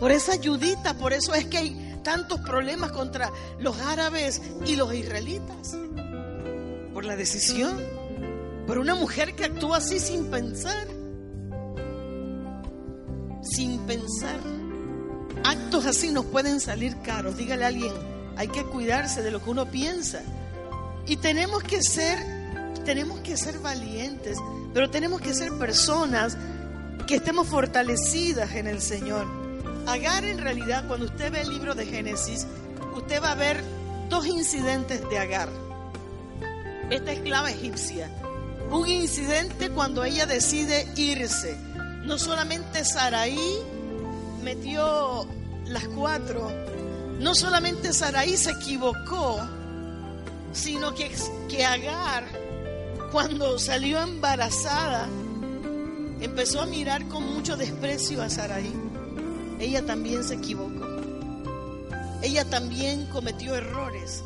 Por 0.01 0.11
esa 0.13 0.33
ayudita, 0.33 0.95
por 0.95 1.13
eso 1.13 1.35
es 1.35 1.47
que 1.47 1.59
hay 1.59 2.01
tantos 2.03 2.41
problemas 2.41 2.93
contra 2.93 3.31
los 3.59 3.79
árabes 3.81 4.41
y 4.67 4.77
los 4.77 4.93
israelitas. 4.95 5.77
Por 6.95 7.05
la 7.05 7.17
decisión. 7.17 7.79
Por 8.67 8.79
una 8.79 8.95
mujer 8.95 9.35
que 9.35 9.45
actúa 9.45 9.79
así 9.79 9.99
sin 9.99 10.27
pensar 10.31 10.99
sin 13.43 13.79
pensar. 13.81 14.41
Actos 15.45 15.87
así 15.87 16.11
nos 16.11 16.27
pueden 16.27 16.61
salir 16.61 16.97
caros. 17.03 17.37
Dígale 17.37 17.65
a 17.65 17.69
alguien, 17.69 17.93
hay 18.37 18.49
que 18.49 18.65
cuidarse 18.65 19.23
de 19.23 19.31
lo 19.31 19.43
que 19.43 19.51
uno 19.51 19.67
piensa. 19.67 20.23
Y 21.09 21.17
tenemos 21.17 21.63
que 21.63 21.83
ser, 21.83 22.19
tenemos 22.85 23.21
que 23.21 23.37
ser 23.37 23.59
valientes, 23.59 24.39
pero 24.75 24.91
tenemos 24.91 25.21
que 25.21 25.35
ser 25.35 25.53
personas 25.59 26.37
que 27.07 27.17
estemos 27.17 27.49
fortalecidas 27.49 28.53
en 28.55 28.67
el 28.67 28.81
Señor. 28.81 29.27
Agar 29.87 30.25
en 30.25 30.39
realidad, 30.39 30.87
cuando 30.87 31.07
usted 31.07 31.33
ve 31.33 31.41
el 31.41 31.49
libro 31.49 31.75
de 31.75 31.87
Génesis, 31.87 32.47
usted 32.95 33.23
va 33.23 33.33
a 33.33 33.35
ver 33.35 33.65
dos 34.11 34.27
incidentes 34.27 35.09
de 35.09 35.19
Agar. 35.19 35.49
Esta 36.91 37.13
esclava 37.13 37.51
egipcia. 37.51 38.11
Un 38.71 38.87
incidente 38.87 39.71
cuando 39.71 40.05
ella 40.05 40.27
decide 40.27 40.87
irse 40.97 41.57
no 42.09 42.19
solamente 42.19 42.87
Saraí 42.87 43.59
metió 44.43 45.27
las 45.67 45.87
cuatro, 45.89 46.51
no 47.19 47.35
solamente 47.35 47.93
Saraí 47.93 48.35
se 48.39 48.51
equivocó, 48.51 49.47
sino 50.53 50.95
que, 50.95 51.11
que 51.49 51.65
Agar, 51.65 52.27
cuando 53.13 53.59
salió 53.59 54.01
embarazada, 54.03 55.09
empezó 56.21 56.61
a 56.61 56.67
mirar 56.67 57.07
con 57.09 57.25
mucho 57.35 57.57
desprecio 57.57 58.23
a 58.23 58.29
Saraí. 58.29 58.75
Ella 59.59 59.85
también 59.85 60.25
se 60.25 60.35
equivocó. 60.35 60.87
Ella 62.23 62.45
también 62.45 63.07
cometió 63.07 63.55
errores. 63.55 64.23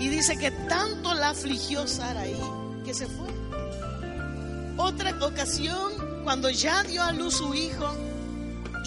Y 0.00 0.08
dice 0.08 0.36
que 0.36 0.50
tanto 0.50 1.14
la 1.14 1.30
afligió 1.30 1.86
Saraí 1.86 2.36
que 2.84 2.94
se 2.94 3.06
fue. 3.06 3.28
Otra 4.76 5.12
ocasión 5.24 5.92
cuando 6.24 6.50
ya 6.50 6.82
dio 6.84 7.02
a 7.02 7.12
luz 7.12 7.38
su 7.38 7.54
hijo 7.54 7.94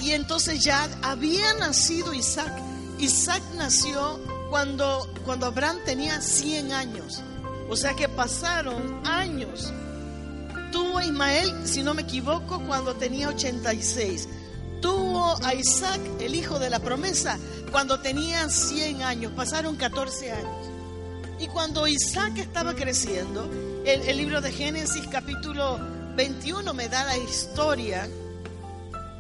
y 0.02 0.12
entonces 0.12 0.64
ya 0.64 0.90
había 1.02 1.54
nacido 1.56 2.14
Isaac. 2.14 2.52
Isaac 2.98 3.42
nació 3.56 4.20
cuando, 4.52 5.10
cuando 5.24 5.46
Abraham 5.48 5.78
tenía 5.86 6.22
100 6.22 6.74
años. 6.74 7.24
O 7.70 7.76
sea 7.78 7.96
que 7.96 8.10
pasaron 8.10 9.02
años. 9.08 9.72
Tuvo 10.74 10.98
a 10.98 11.06
Ismael, 11.06 11.66
si 11.66 11.82
no 11.82 11.94
me 11.94 12.02
equivoco, 12.02 12.60
cuando 12.68 12.94
tenía 12.96 13.30
86. 13.30 14.28
Tuvo 14.82 15.38
a 15.44 15.56
Isaac, 15.56 16.02
el 16.20 16.36
hijo 16.36 16.60
de 16.60 16.70
la 16.70 16.80
promesa, 16.80 17.40
cuando 17.72 18.02
tenía 18.02 18.50
100 18.50 19.02
años. 19.02 19.32
Pasaron 19.32 19.78
14 19.78 20.32
años. 20.34 20.70
Y 21.40 21.48
cuando 21.48 21.88
Isaac 21.88 22.38
estaba 22.38 22.76
creciendo, 22.76 23.50
el, 23.86 24.02
el 24.02 24.18
libro 24.18 24.42
de 24.42 24.52
Génesis 24.52 25.08
capítulo 25.08 25.80
21 26.18 26.74
me 26.74 26.90
da 26.90 27.06
la 27.06 27.18
historia, 27.18 28.08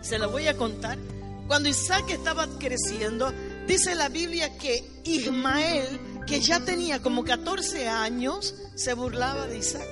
se 0.01 0.19
la 0.19 0.27
voy 0.27 0.47
a 0.47 0.57
contar. 0.57 0.97
Cuando 1.47 1.69
Isaac 1.69 2.09
estaba 2.09 2.47
creciendo, 2.59 3.33
dice 3.67 3.95
la 3.95 4.09
Biblia 4.09 4.57
que 4.57 4.83
Ismael, 5.03 5.99
que 6.25 6.39
ya 6.39 6.59
tenía 6.59 7.01
como 7.01 7.23
14 7.23 7.87
años, 7.87 8.55
se 8.75 8.93
burlaba 8.93 9.47
de 9.47 9.57
Isaac. 9.57 9.87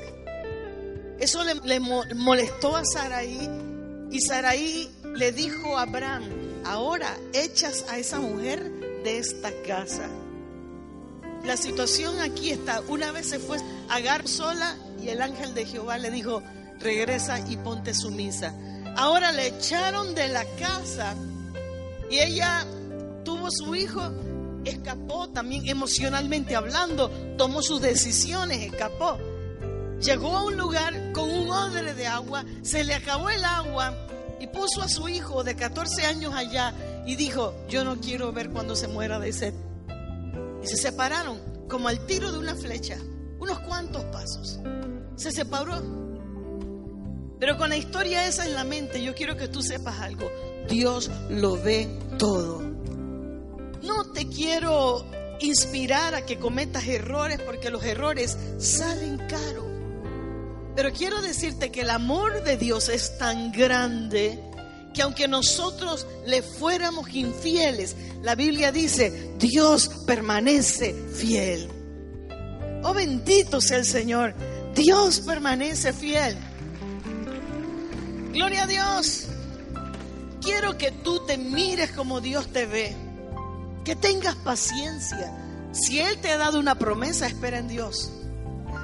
Eso 1.19 1.43
le, 1.43 1.79
molestó 1.79 2.77
a 2.77 2.85
Saraí 2.85 3.49
y 4.09 4.21
Saraí 4.21 4.89
le 5.15 5.31
dijo 5.31 5.77
a 5.77 5.81
Abraham, 5.81 6.23
ahora 6.63 7.17
echas 7.33 7.85
a 7.89 7.97
esa 7.97 8.19
mujer 8.19 8.71
de 9.03 9.17
esta 9.17 9.51
casa. 9.67 10.07
La 11.45 11.57
situación 11.57 12.19
aquí 12.21 12.51
está, 12.51 12.81
una 12.87 13.11
vez 13.11 13.29
se 13.29 13.39
fue 13.39 13.57
Agar 13.89 14.27
sola 14.27 14.77
y 15.01 15.09
el 15.09 15.21
ángel 15.21 15.53
de 15.53 15.65
Jehová 15.65 15.97
le 15.97 16.11
dijo, 16.11 16.43
regresa 16.79 17.39
y 17.49 17.57
ponte 17.57 17.93
sumisa. 17.93 18.53
Ahora 18.95 19.31
le 19.31 19.47
echaron 19.47 20.13
de 20.15 20.27
la 20.27 20.45
casa 20.57 21.15
y 22.09 22.19
ella 22.19 22.65
tuvo 23.23 23.49
su 23.51 23.75
hijo, 23.75 24.01
escapó 24.65 25.29
también 25.29 25.67
emocionalmente 25.67 26.55
hablando, 26.55 27.09
tomó 27.37 27.61
sus 27.61 27.81
decisiones, 27.81 28.61
escapó. 28.61 29.17
Llegó 30.01 30.37
a 30.37 30.45
un 30.45 30.57
lugar 30.57 31.11
con 31.11 31.29
un 31.29 31.49
odre 31.49 31.93
de 31.93 32.07
agua, 32.07 32.45
se 32.61 32.83
le 32.83 32.93
acabó 32.93 33.29
el 33.29 33.43
agua 33.43 33.93
y 34.39 34.47
puso 34.47 34.81
a 34.81 34.87
su 34.87 35.09
hijo 35.09 35.43
de 35.43 35.55
14 35.55 36.05
años 36.05 36.33
allá 36.33 36.73
y 37.05 37.15
dijo, 37.15 37.53
yo 37.67 37.83
no 37.83 37.99
quiero 37.99 38.31
ver 38.31 38.49
cuando 38.49 38.75
se 38.75 38.87
muera 38.87 39.19
de 39.19 39.33
sed. 39.33 39.53
Y 40.63 40.67
se 40.67 40.77
separaron 40.77 41.39
como 41.67 41.87
al 41.87 42.05
tiro 42.05 42.31
de 42.31 42.39
una 42.39 42.55
flecha, 42.55 42.97
unos 43.39 43.59
cuantos 43.59 44.03
pasos. 44.05 44.59
Se 45.15 45.31
separó 45.31 45.99
pero 47.39 47.57
con 47.57 47.69
la 47.69 47.77
historia 47.77 48.27
esa 48.27 48.45
en 48.45 48.53
la 48.53 48.65
mente, 48.65 49.01
yo 49.01 49.15
quiero 49.15 49.37
que 49.37 49.47
tú 49.47 49.61
sepas 49.61 49.99
algo. 49.99 50.29
Dios 50.67 51.09
lo 51.29 51.55
ve 51.61 51.89
todo. 52.17 52.68
No 53.83 54.11
te 54.11 54.27
quiero 54.27 55.05
inspirar 55.39 56.15
a 56.15 56.25
que 56.25 56.37
cometas 56.37 56.87
errores 56.87 57.39
porque 57.41 57.69
los 57.69 57.83
errores 57.83 58.37
salen 58.57 59.17
caro. 59.27 59.69
Pero 60.75 60.91
quiero 60.93 61.21
decirte 61.21 61.71
que 61.71 61.81
el 61.81 61.89
amor 61.89 62.43
de 62.43 62.57
Dios 62.57 62.89
es 62.89 63.17
tan 63.17 63.51
grande 63.51 64.39
que 64.93 65.01
aunque 65.01 65.27
nosotros 65.27 66.07
le 66.25 66.41
fuéramos 66.41 67.09
infieles, 67.13 67.95
la 68.21 68.35
Biblia 68.35 68.71
dice, 68.71 69.33
Dios 69.37 69.89
permanece 70.05 70.93
fiel. 71.13 71.69
Oh 72.83 72.93
bendito 72.93 73.61
sea 73.61 73.77
el 73.77 73.85
Señor, 73.85 74.33
Dios 74.73 75.21
permanece 75.21 75.93
fiel. 75.93 76.37
Gloria 78.31 78.63
a 78.63 78.67
Dios. 78.67 79.25
Quiero 80.41 80.77
que 80.77 80.91
tú 80.91 81.25
te 81.25 81.37
mires 81.37 81.91
como 81.91 82.21
Dios 82.21 82.47
te 82.47 82.65
ve, 82.65 82.95
que 83.89 83.95
tengas 83.95 84.35
paciencia. 84.35 85.33
Si 85.71 85.99
Él 85.99 86.19
te 86.19 86.31
ha 86.31 86.37
dado 86.37 86.59
una 86.59 86.75
promesa, 86.75 87.25
espera 87.25 87.57
en 87.57 87.67
Dios. 87.67 88.11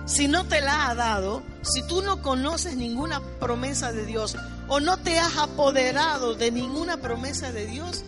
Si 0.08 0.28
no 0.28 0.48
te 0.48 0.62
la 0.62 0.90
ha 0.90 0.96
dado, 0.96 1.44
si 1.62 1.86
tú 1.86 2.02
no 2.02 2.24
conoces 2.24 2.76
ninguna 2.76 3.22
promesa 3.40 3.92
de 3.92 4.04
Dios 4.04 4.36
o 4.68 4.80
no 4.80 4.98
te 4.98 5.20
has 5.20 5.38
apoderado 5.38 6.34
de 6.34 6.50
ninguna 6.50 6.98
promesa 6.98 7.52
de 7.52 7.68
Dios, 7.68 8.04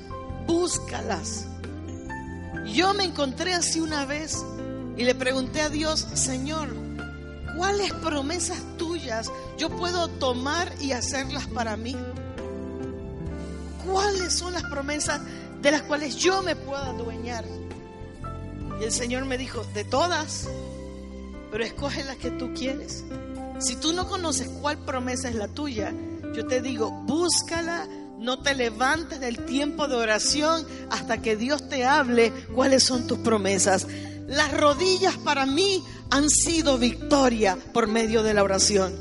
búscalas. 0.48 1.46
Yo 2.66 2.96
me 2.96 3.04
encontré 3.04 3.54
así 3.54 3.80
una 3.80 4.06
vez 4.06 4.44
y 4.98 5.04
le 5.04 5.13
pregunté 5.13 5.62
a 5.62 5.70
Dios, 5.70 6.00
Señor, 6.16 6.70
¿cuáles 7.56 7.94
promesas 7.94 8.58
tuyas 8.80 9.30
yo 9.60 9.70
puedo 9.70 10.08
tomar 10.08 10.74
y 10.82 10.94
hacerlas 10.94 11.46
para 11.46 11.77
mí? 11.77 11.96
¿Cuáles 13.86 14.34
son 14.34 14.54
las 14.54 14.63
promesas 14.63 15.22
de 15.61 15.71
las 15.71 15.81
cuales 15.83 16.15
yo 16.15 16.41
me 16.41 16.55
puedo 16.55 16.83
adueñar? 16.83 17.45
Y 18.79 18.83
el 18.83 18.91
Señor 18.91 19.25
me 19.25 19.37
dijo, 19.37 19.63
de 19.73 19.83
todas, 19.83 20.47
pero 21.51 21.63
escoge 21.63 22.03
las 22.03 22.17
que 22.17 22.31
tú 22.31 22.53
quieres. 22.53 23.03
Si 23.59 23.75
tú 23.75 23.93
no 23.93 24.07
conoces 24.07 24.49
cuál 24.61 24.77
promesa 24.77 25.29
es 25.29 25.35
la 25.35 25.47
tuya, 25.47 25.93
yo 26.35 26.45
te 26.45 26.61
digo, 26.61 26.91
búscala, 26.91 27.87
no 28.19 28.39
te 28.39 28.53
levantes 28.53 29.19
del 29.19 29.45
tiempo 29.45 29.87
de 29.87 29.95
oración 29.95 30.65
hasta 30.89 31.21
que 31.21 31.35
Dios 31.35 31.67
te 31.69 31.85
hable 31.85 32.31
cuáles 32.53 32.83
son 32.83 33.07
tus 33.07 33.19
promesas. 33.19 33.87
Las 34.27 34.51
rodillas 34.51 35.17
para 35.17 35.45
mí 35.45 35.83
han 36.09 36.29
sido 36.29 36.77
victoria 36.77 37.57
por 37.73 37.87
medio 37.87 38.23
de 38.23 38.33
la 38.33 38.43
oración. 38.43 38.93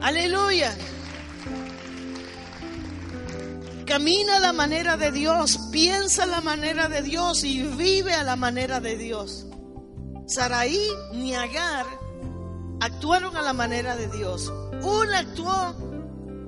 Aleluya. 0.00 0.74
Camina 3.92 4.38
a 4.38 4.40
la 4.40 4.54
manera 4.54 4.96
de 4.96 5.12
Dios, 5.12 5.68
piensa 5.70 6.22
a 6.22 6.26
la 6.26 6.40
manera 6.40 6.88
de 6.88 7.02
Dios 7.02 7.44
y 7.44 7.60
vive 7.60 8.14
a 8.14 8.24
la 8.24 8.36
manera 8.36 8.80
de 8.80 8.96
Dios. 8.96 9.44
Saraí 10.26 10.88
ni 11.12 11.34
Agar 11.34 11.84
actuaron 12.80 13.36
a 13.36 13.42
la 13.42 13.52
manera 13.52 13.94
de 13.94 14.08
Dios. 14.08 14.50
Una 14.82 15.18
actuó 15.18 15.76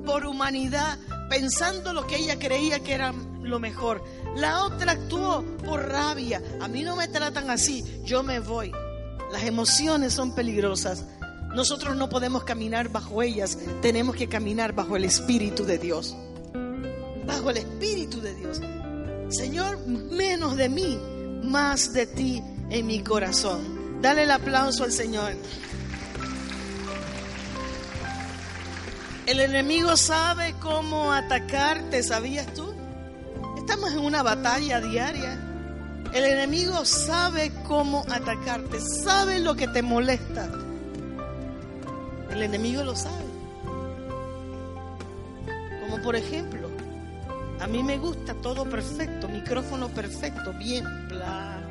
por 0.06 0.24
humanidad, 0.24 0.98
pensando 1.28 1.92
lo 1.92 2.06
que 2.06 2.16
ella 2.16 2.38
creía 2.38 2.80
que 2.80 2.94
era 2.94 3.12
lo 3.42 3.60
mejor. 3.60 4.02
La 4.36 4.64
otra 4.64 4.92
actuó 4.92 5.44
por 5.66 5.86
rabia. 5.86 6.42
A 6.62 6.68
mí 6.68 6.82
no 6.82 6.96
me 6.96 7.08
tratan 7.08 7.50
así, 7.50 7.84
yo 8.06 8.22
me 8.22 8.40
voy. 8.40 8.72
Las 9.30 9.42
emociones 9.42 10.14
son 10.14 10.34
peligrosas. 10.34 11.04
Nosotros 11.54 11.94
no 11.94 12.08
podemos 12.08 12.44
caminar 12.44 12.88
bajo 12.88 13.20
ellas, 13.22 13.58
tenemos 13.82 14.16
que 14.16 14.30
caminar 14.30 14.72
bajo 14.72 14.96
el 14.96 15.04
Espíritu 15.04 15.66
de 15.66 15.76
Dios. 15.76 16.16
Bajo 17.26 17.50
el 17.50 17.58
Espíritu 17.58 18.20
de 18.20 18.34
Dios. 18.34 18.60
Señor, 19.28 19.78
menos 19.86 20.56
de 20.56 20.68
mí, 20.68 20.98
más 21.42 21.92
de 21.92 22.06
ti 22.06 22.42
en 22.70 22.86
mi 22.86 23.02
corazón. 23.02 24.00
Dale 24.00 24.24
el 24.24 24.30
aplauso 24.30 24.84
al 24.84 24.92
Señor. 24.92 25.32
El 29.26 29.40
enemigo 29.40 29.96
sabe 29.96 30.54
cómo 30.60 31.12
atacarte, 31.12 32.02
¿sabías 32.02 32.52
tú? 32.52 32.74
Estamos 33.56 33.92
en 33.92 34.00
una 34.00 34.22
batalla 34.22 34.80
diaria. 34.80 35.40
El 36.12 36.24
enemigo 36.24 36.84
sabe 36.84 37.50
cómo 37.66 38.04
atacarte, 38.10 38.78
sabe 38.80 39.40
lo 39.40 39.56
que 39.56 39.66
te 39.66 39.80
molesta. 39.80 40.50
El 42.30 42.42
enemigo 42.42 42.84
lo 42.84 42.94
sabe. 42.94 43.24
Como 45.80 46.02
por 46.02 46.16
ejemplo, 46.16 46.63
a 47.64 47.66
mí 47.66 47.82
me 47.82 47.96
gusta 47.96 48.34
todo 48.34 48.68
perfecto, 48.68 49.26
micrófono 49.26 49.88
perfecto, 49.88 50.52
bien, 50.52 50.84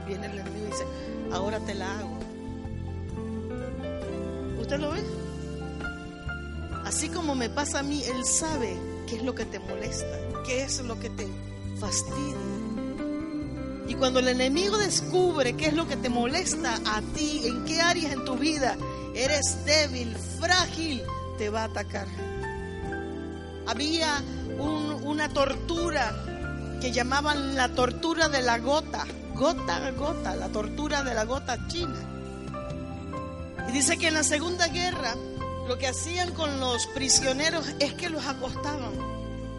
viene 0.07 0.25
el 0.25 0.39
enemigo 0.39 0.65
y 0.65 0.71
dice, 0.71 0.85
ahora 1.31 1.59
te 1.59 1.75
la 1.75 1.99
hago. 1.99 2.17
¿Usted 4.59 4.79
lo 4.79 4.89
ve? 4.89 5.03
Así 6.83 7.09
como 7.09 7.35
me 7.35 7.47
pasa 7.47 7.79
a 7.79 7.83
mí, 7.83 8.01
Él 8.05 8.25
sabe 8.25 8.75
qué 9.07 9.17
es 9.17 9.23
lo 9.23 9.35
que 9.35 9.45
te 9.45 9.59
molesta, 9.59 10.17
qué 10.47 10.63
es 10.63 10.81
lo 10.81 10.99
que 10.99 11.11
te 11.11 11.27
fastidia. 11.79 12.37
Y 13.87 13.93
cuando 13.93 14.19
el 14.19 14.29
enemigo 14.29 14.79
descubre 14.79 15.53
qué 15.53 15.67
es 15.67 15.73
lo 15.73 15.87
que 15.87 15.95
te 15.95 16.09
molesta 16.09 16.73
a 16.87 17.03
ti, 17.13 17.43
en 17.45 17.65
qué 17.65 17.81
áreas 17.81 18.13
en 18.13 18.25
tu 18.25 18.35
vida 18.35 18.77
eres 19.13 19.63
débil, 19.63 20.15
frágil, 20.39 21.03
te 21.37 21.49
va 21.49 21.61
a 21.61 21.65
atacar. 21.65 22.07
Había 23.67 24.23
una 24.59 25.29
tortura 25.29 26.13
que 26.81 26.91
llamaban 26.91 27.55
la 27.55 27.69
tortura 27.69 28.29
de 28.29 28.41
la 28.41 28.59
gota, 28.59 29.05
gota 29.35 29.87
a 29.87 29.91
gota, 29.91 30.35
la 30.35 30.49
tortura 30.49 31.03
de 31.03 31.13
la 31.13 31.23
gota 31.25 31.67
china. 31.67 31.95
Y 33.67 33.71
dice 33.71 33.97
que 33.97 34.07
en 34.09 34.15
la 34.15 34.23
Segunda 34.23 34.67
Guerra 34.67 35.15
lo 35.67 35.77
que 35.77 35.87
hacían 35.87 36.31
con 36.33 36.59
los 36.59 36.87
prisioneros 36.87 37.67
es 37.79 37.93
que 37.93 38.09
los 38.09 38.25
acostaban. 38.25 38.91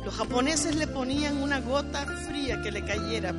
Los 0.05 0.15
japoneses 0.15 0.77
le 0.77 0.87
ponían 0.87 1.43
una 1.43 1.61
gota 1.61 2.05
fría 2.27 2.61
que 2.63 2.71
le 2.71 2.85
cayera. 2.85 3.33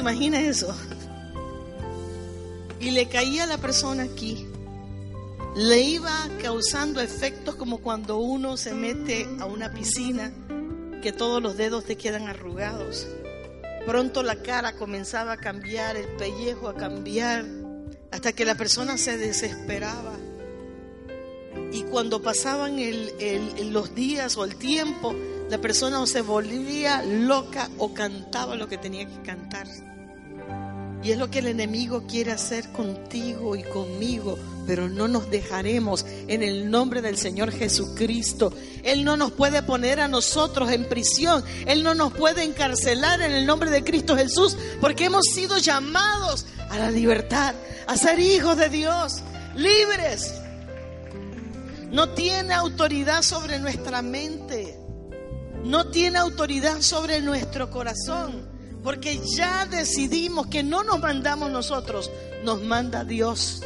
Imagina 0.00 0.40
eso? 0.40 0.74
Y 2.80 2.90
le 2.90 3.08
caía 3.08 3.44
a 3.44 3.46
la 3.46 3.58
persona 3.58 4.04
aquí 4.04 4.46
le 5.56 5.80
iba 5.80 6.12
causando 6.42 7.00
efectos 7.00 7.54
como 7.54 7.78
cuando 7.78 8.18
uno 8.18 8.58
se 8.58 8.74
mete 8.74 9.26
a 9.40 9.46
una 9.46 9.72
piscina, 9.72 10.30
que 11.00 11.12
todos 11.12 11.42
los 11.42 11.56
dedos 11.56 11.84
te 11.84 11.96
quedan 11.96 12.28
arrugados. 12.28 13.08
Pronto 13.86 14.22
la 14.22 14.42
cara 14.42 14.76
comenzaba 14.76 15.32
a 15.32 15.36
cambiar, 15.38 15.96
el 15.96 16.08
pellejo 16.16 16.68
a 16.68 16.74
cambiar, 16.74 17.46
hasta 18.10 18.34
que 18.34 18.44
la 18.44 18.54
persona 18.54 18.98
se 18.98 19.16
desesperaba. 19.16 20.12
Y 21.72 21.84
cuando 21.84 22.20
pasaban 22.20 22.76
los 23.72 23.94
días 23.94 24.36
o 24.36 24.44
el 24.44 24.56
tiempo, 24.56 25.14
la 25.48 25.58
persona 25.58 26.00
o 26.00 26.06
se 26.06 26.22
volvía 26.22 27.02
loca 27.02 27.68
o 27.78 27.94
cantaba 27.94 28.56
lo 28.56 28.68
que 28.68 28.78
tenía 28.78 29.06
que 29.06 29.22
cantar. 29.22 29.66
Y 31.02 31.12
es 31.12 31.18
lo 31.18 31.30
que 31.30 31.38
el 31.38 31.46
enemigo 31.46 32.04
quiere 32.08 32.32
hacer 32.32 32.72
contigo 32.72 33.54
y 33.54 33.62
conmigo, 33.62 34.36
pero 34.66 34.88
no 34.88 35.06
nos 35.06 35.30
dejaremos 35.30 36.04
en 36.26 36.42
el 36.42 36.68
nombre 36.68 37.00
del 37.00 37.16
Señor 37.16 37.52
Jesucristo. 37.52 38.52
Él 38.82 39.04
no 39.04 39.16
nos 39.16 39.30
puede 39.30 39.62
poner 39.62 40.00
a 40.00 40.08
nosotros 40.08 40.70
en 40.72 40.88
prisión, 40.88 41.44
Él 41.66 41.84
no 41.84 41.94
nos 41.94 42.12
puede 42.12 42.42
encarcelar 42.42 43.20
en 43.20 43.32
el 43.32 43.46
nombre 43.46 43.70
de 43.70 43.84
Cristo 43.84 44.16
Jesús, 44.16 44.56
porque 44.80 45.04
hemos 45.04 45.26
sido 45.26 45.58
llamados 45.58 46.46
a 46.70 46.78
la 46.78 46.90
libertad, 46.90 47.54
a 47.86 47.96
ser 47.96 48.18
hijos 48.18 48.56
de 48.56 48.68
Dios, 48.68 49.22
libres. 49.54 50.34
No 51.92 52.08
tiene 52.10 52.52
autoridad 52.52 53.22
sobre 53.22 53.60
nuestra 53.60 54.02
mente, 54.02 54.85
no 55.66 55.88
tiene 55.88 56.18
autoridad 56.18 56.80
sobre 56.80 57.20
nuestro 57.20 57.70
corazón 57.70 58.56
porque 58.86 59.18
ya 59.18 59.66
decidimos 59.66 60.46
que 60.46 60.62
no 60.62 60.84
nos 60.84 61.00
mandamos 61.00 61.50
nosotros, 61.50 62.08
nos 62.44 62.62
manda 62.62 63.02
Dios. 63.02 63.60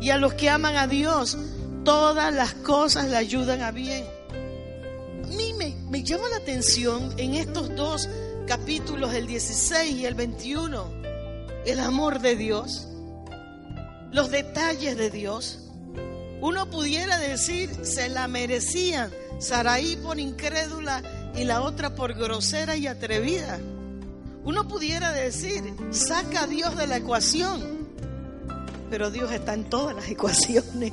Y 0.00 0.10
a 0.10 0.16
los 0.16 0.34
que 0.34 0.50
aman 0.50 0.76
a 0.76 0.88
Dios, 0.88 1.38
todas 1.84 2.34
las 2.34 2.52
cosas 2.54 3.08
le 3.10 3.16
ayudan 3.16 3.62
a 3.62 3.70
bien. 3.70 4.04
A 5.22 5.26
mí 5.28 5.54
me, 5.88 6.02
llama 6.02 6.28
la 6.30 6.38
atención 6.38 7.14
en 7.16 7.34
estos 7.34 7.72
dos 7.76 8.08
capítulos, 8.48 9.14
el 9.14 9.28
16 9.28 9.94
y 9.94 10.04
el 10.04 10.14
21, 10.14 10.92
el 11.64 11.78
amor 11.78 12.18
de 12.18 12.34
Dios, 12.34 12.88
los 14.10 14.32
detalles 14.32 14.96
de 14.96 15.10
Dios. 15.10 15.67
Uno 16.40 16.70
pudiera 16.70 17.18
decir, 17.18 17.70
se 17.82 18.08
la 18.08 18.28
merecían, 18.28 19.10
Saraí 19.38 19.96
por 19.96 20.18
incrédula 20.18 21.02
y 21.34 21.44
la 21.44 21.62
otra 21.62 21.94
por 21.94 22.14
grosera 22.14 22.76
y 22.76 22.86
atrevida. 22.86 23.58
Uno 24.44 24.66
pudiera 24.66 25.12
decir, 25.12 25.62
saca 25.90 26.44
a 26.44 26.46
Dios 26.46 26.76
de 26.76 26.86
la 26.86 26.96
ecuación, 26.98 27.88
pero 28.90 29.10
Dios 29.10 29.30
está 29.32 29.54
en 29.54 29.64
todas 29.64 29.96
las 29.96 30.08
ecuaciones. 30.08 30.92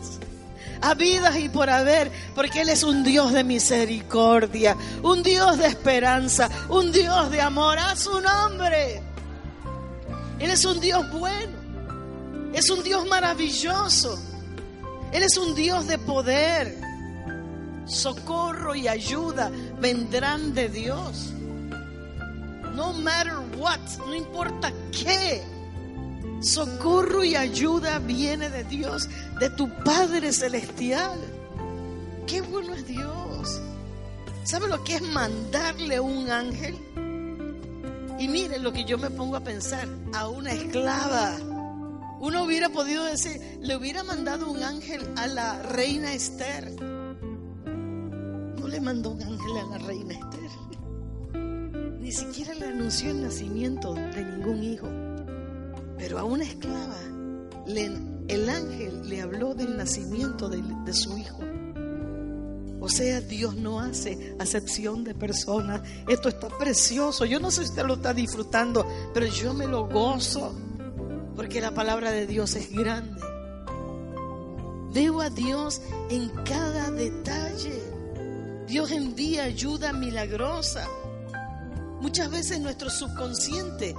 habidas 0.81 1.37
y 1.37 1.49
por 1.49 1.69
haber, 1.69 2.11
porque 2.33 2.61
Él 2.61 2.69
es 2.69 2.83
un 2.83 3.03
Dios 3.03 3.33
de 3.33 3.43
misericordia, 3.43 4.75
un 5.03 5.23
Dios 5.23 5.57
de 5.57 5.67
esperanza, 5.67 6.49
un 6.69 6.91
Dios 6.91 7.31
de 7.31 7.41
amor 7.41 7.77
a 7.79 7.95
su 7.95 8.19
nombre. 8.21 9.01
Él 10.39 10.51
es 10.51 10.65
un 10.65 10.79
Dios 10.79 11.09
bueno, 11.11 11.53
es 12.53 12.69
un 12.69 12.83
Dios 12.83 13.07
maravilloso, 13.07 14.19
Él 15.15 15.23
es 15.23 15.37
un 15.37 15.55
Dios 15.55 15.87
de 15.87 15.97
poder. 15.97 16.77
Socorro 17.85 18.75
y 18.75 18.89
ayuda 18.89 19.49
vendrán 19.79 20.53
de 20.53 20.67
Dios. 20.67 21.31
No 22.75 22.91
matter 22.91 23.37
what, 23.57 23.79
no 23.99 24.13
importa 24.13 24.73
qué. 24.91 25.41
Socorro 26.41 27.23
y 27.23 27.37
ayuda 27.37 27.99
viene 27.99 28.49
de 28.49 28.65
Dios, 28.65 29.07
de 29.39 29.49
tu 29.51 29.69
Padre 29.85 30.33
Celestial. 30.33 31.17
Qué 32.27 32.41
bueno 32.41 32.73
es 32.73 32.85
Dios. 32.85 33.61
¿Sabe 34.43 34.67
lo 34.67 34.83
que 34.83 34.95
es 34.95 35.01
mandarle 35.01 35.97
un 35.97 36.29
ángel? 36.29 36.75
Y 38.19 38.27
miren 38.27 38.61
lo 38.61 38.73
que 38.73 38.83
yo 38.83 38.97
me 38.97 39.09
pongo 39.09 39.37
a 39.37 39.41
pensar, 39.45 39.87
a 40.13 40.27
una 40.27 40.51
esclava. 40.51 41.37
Uno 42.19 42.43
hubiera 42.43 42.69
podido 42.69 43.03
decir, 43.03 43.39
le 43.61 43.75
hubiera 43.75 44.03
mandado 44.03 44.49
un 44.49 44.63
ángel 44.63 45.01
a 45.17 45.27
la 45.27 45.61
reina 45.61 46.13
Esther. 46.13 46.71
No 46.81 48.67
le 48.67 48.81
mandó 48.81 49.11
un 49.11 49.21
ángel 49.21 49.57
a 49.57 49.65
la 49.65 49.77
reina 49.79 50.13
Esther. 50.13 50.49
Ni 51.99 52.11
siquiera 52.11 52.53
le 52.53 52.67
anunció 52.67 53.11
el 53.11 53.21
nacimiento 53.21 53.93
de 53.93 54.23
ningún 54.23 54.63
hijo. 54.63 54.87
Pero 55.97 56.19
a 56.19 56.23
una 56.23 56.43
esclava, 56.43 56.99
el 57.67 58.49
ángel 58.49 59.09
le 59.09 59.21
habló 59.21 59.53
del 59.53 59.75
nacimiento 59.77 60.49
de, 60.49 60.61
de 60.85 60.93
su 60.93 61.17
hijo. 61.17 61.39
O 62.79 62.87
sea, 62.87 63.19
Dios 63.19 63.55
no 63.55 63.79
hace 63.79 64.35
acepción 64.37 65.03
de 65.03 65.15
personas. 65.15 65.81
Esto 66.07 66.29
está 66.29 66.49
precioso. 66.49 67.25
Yo 67.25 67.39
no 67.39 67.49
sé 67.49 67.63
si 67.63 67.69
usted 67.69 67.83
lo 67.83 67.95
está 67.95 68.13
disfrutando, 68.13 68.85
pero 69.11 69.25
yo 69.25 69.55
me 69.55 69.65
lo 69.65 69.87
gozo. 69.87 70.55
Porque 71.35 71.61
la 71.61 71.71
palabra 71.71 72.11
de 72.11 72.27
Dios 72.27 72.55
es 72.55 72.71
grande. 72.71 73.21
Veo 74.93 75.19
a 75.21 75.29
Dios 75.29 75.81
en 76.09 76.29
cada 76.43 76.89
detalle. 76.91 77.83
Dios 78.67 78.91
envía 78.91 79.43
ayuda 79.43 79.91
milagrosa. 79.91 80.87
Muchas 82.01 82.31
veces 82.31 82.59
nuestro 82.59 82.89
subconsciente, 82.89 83.95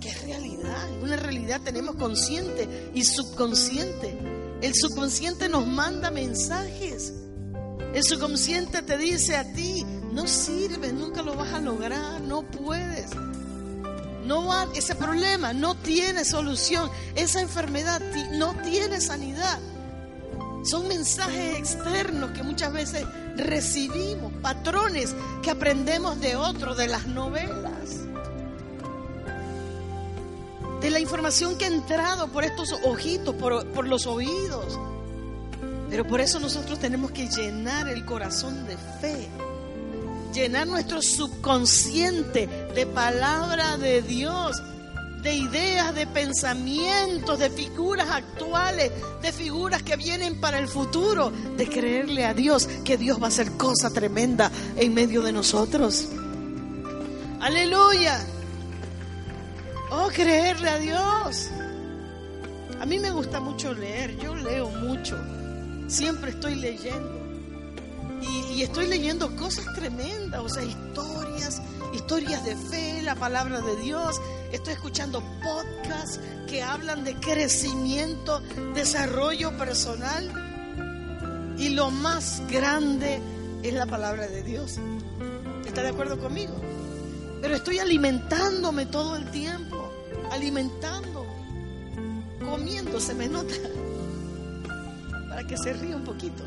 que 0.00 0.08
es 0.08 0.22
realidad, 0.22 1.02
una 1.02 1.16
realidad 1.16 1.60
tenemos 1.62 1.96
consciente 1.96 2.90
y 2.94 3.04
subconsciente. 3.04 4.18
El 4.62 4.74
subconsciente 4.74 5.48
nos 5.48 5.66
manda 5.66 6.10
mensajes. 6.10 7.14
El 7.94 8.02
subconsciente 8.02 8.82
te 8.82 8.98
dice 8.98 9.36
a 9.36 9.52
ti, 9.52 9.84
no 10.12 10.26
sirve, 10.26 10.92
nunca 10.92 11.22
lo 11.22 11.34
vas 11.34 11.52
a 11.52 11.60
lograr, 11.60 12.20
no 12.20 12.42
puedes. 12.42 13.10
No 14.26 14.46
va, 14.46 14.66
ese 14.74 14.96
problema 14.96 15.52
no 15.52 15.76
tiene 15.76 16.24
solución, 16.24 16.90
esa 17.14 17.40
enfermedad 17.40 18.00
no 18.32 18.54
tiene 18.56 19.00
sanidad. 19.00 19.60
Son 20.64 20.88
mensajes 20.88 21.56
externos 21.56 22.32
que 22.32 22.42
muchas 22.42 22.72
veces 22.72 23.06
recibimos, 23.36 24.32
patrones 24.42 25.14
que 25.42 25.50
aprendemos 25.52 26.20
de 26.20 26.34
otros, 26.34 26.76
de 26.76 26.88
las 26.88 27.06
novelas, 27.06 28.00
de 30.80 30.90
la 30.90 30.98
información 30.98 31.56
que 31.56 31.66
ha 31.66 31.68
entrado 31.68 32.26
por 32.26 32.42
estos 32.42 32.72
ojitos, 32.84 33.32
por, 33.36 33.64
por 33.68 33.86
los 33.86 34.06
oídos. 34.06 34.76
Pero 35.88 36.04
por 36.04 36.20
eso 36.20 36.40
nosotros 36.40 36.80
tenemos 36.80 37.12
que 37.12 37.28
llenar 37.28 37.86
el 37.86 38.04
corazón 38.04 38.66
de 38.66 38.76
fe, 39.00 39.28
llenar 40.34 40.66
nuestro 40.66 41.00
subconsciente 41.00 42.48
de 42.76 42.86
palabra 42.86 43.78
de 43.78 44.02
Dios 44.02 44.62
de 45.22 45.34
ideas, 45.34 45.92
de 45.92 46.06
pensamientos, 46.06 47.40
de 47.40 47.50
figuras 47.50 48.08
actuales, 48.10 48.92
de 49.20 49.32
figuras 49.32 49.82
que 49.82 49.96
vienen 49.96 50.40
para 50.40 50.58
el 50.58 50.68
futuro, 50.68 51.32
de 51.56 51.66
creerle 51.68 52.24
a 52.24 52.32
Dios 52.32 52.68
que 52.84 52.96
Dios 52.96 53.20
va 53.20 53.24
a 53.24 53.28
hacer 53.28 53.50
cosa 53.52 53.90
tremenda 53.90 54.52
en 54.76 54.94
medio 54.94 55.22
de 55.22 55.32
nosotros. 55.32 56.08
Aleluya. 57.40 58.24
Oh, 59.90 60.08
creerle 60.14 60.68
a 60.68 60.78
Dios. 60.78 61.48
A 62.78 62.86
mí 62.86 63.00
me 63.00 63.10
gusta 63.10 63.40
mucho 63.40 63.74
leer, 63.74 64.16
yo 64.18 64.32
leo 64.36 64.70
mucho, 64.70 65.18
siempre 65.88 66.30
estoy 66.30 66.54
leyendo. 66.54 67.20
Y, 68.22 68.58
y 68.58 68.62
estoy 68.62 68.86
leyendo 68.86 69.34
cosas 69.34 69.64
tremendas, 69.74 70.40
o 70.40 70.48
sea, 70.48 70.62
historias, 70.62 71.60
historias 71.96 72.44
de 72.44 72.54
fe, 72.54 73.02
la 73.02 73.14
palabra 73.14 73.60
de 73.60 73.74
Dios. 73.76 74.20
Estoy 74.52 74.74
escuchando 74.74 75.22
podcasts 75.42 76.20
que 76.46 76.62
hablan 76.62 77.04
de 77.04 77.14
crecimiento, 77.16 78.40
desarrollo 78.74 79.56
personal. 79.56 81.54
Y 81.58 81.70
lo 81.70 81.90
más 81.90 82.42
grande 82.48 83.20
es 83.62 83.72
la 83.72 83.86
palabra 83.86 84.28
de 84.28 84.42
Dios. 84.42 84.78
¿Está 85.66 85.82
de 85.82 85.88
acuerdo 85.88 86.18
conmigo? 86.18 86.54
Pero 87.40 87.56
estoy 87.56 87.78
alimentándome 87.78 88.86
todo 88.86 89.16
el 89.16 89.30
tiempo, 89.30 89.90
alimentando, 90.30 91.26
comiendo, 92.44 93.00
se 93.00 93.14
me 93.14 93.26
nota, 93.26 93.54
para 95.28 95.46
que 95.46 95.56
se 95.56 95.72
ríe 95.72 95.94
un 95.94 96.04
poquito. 96.04 96.44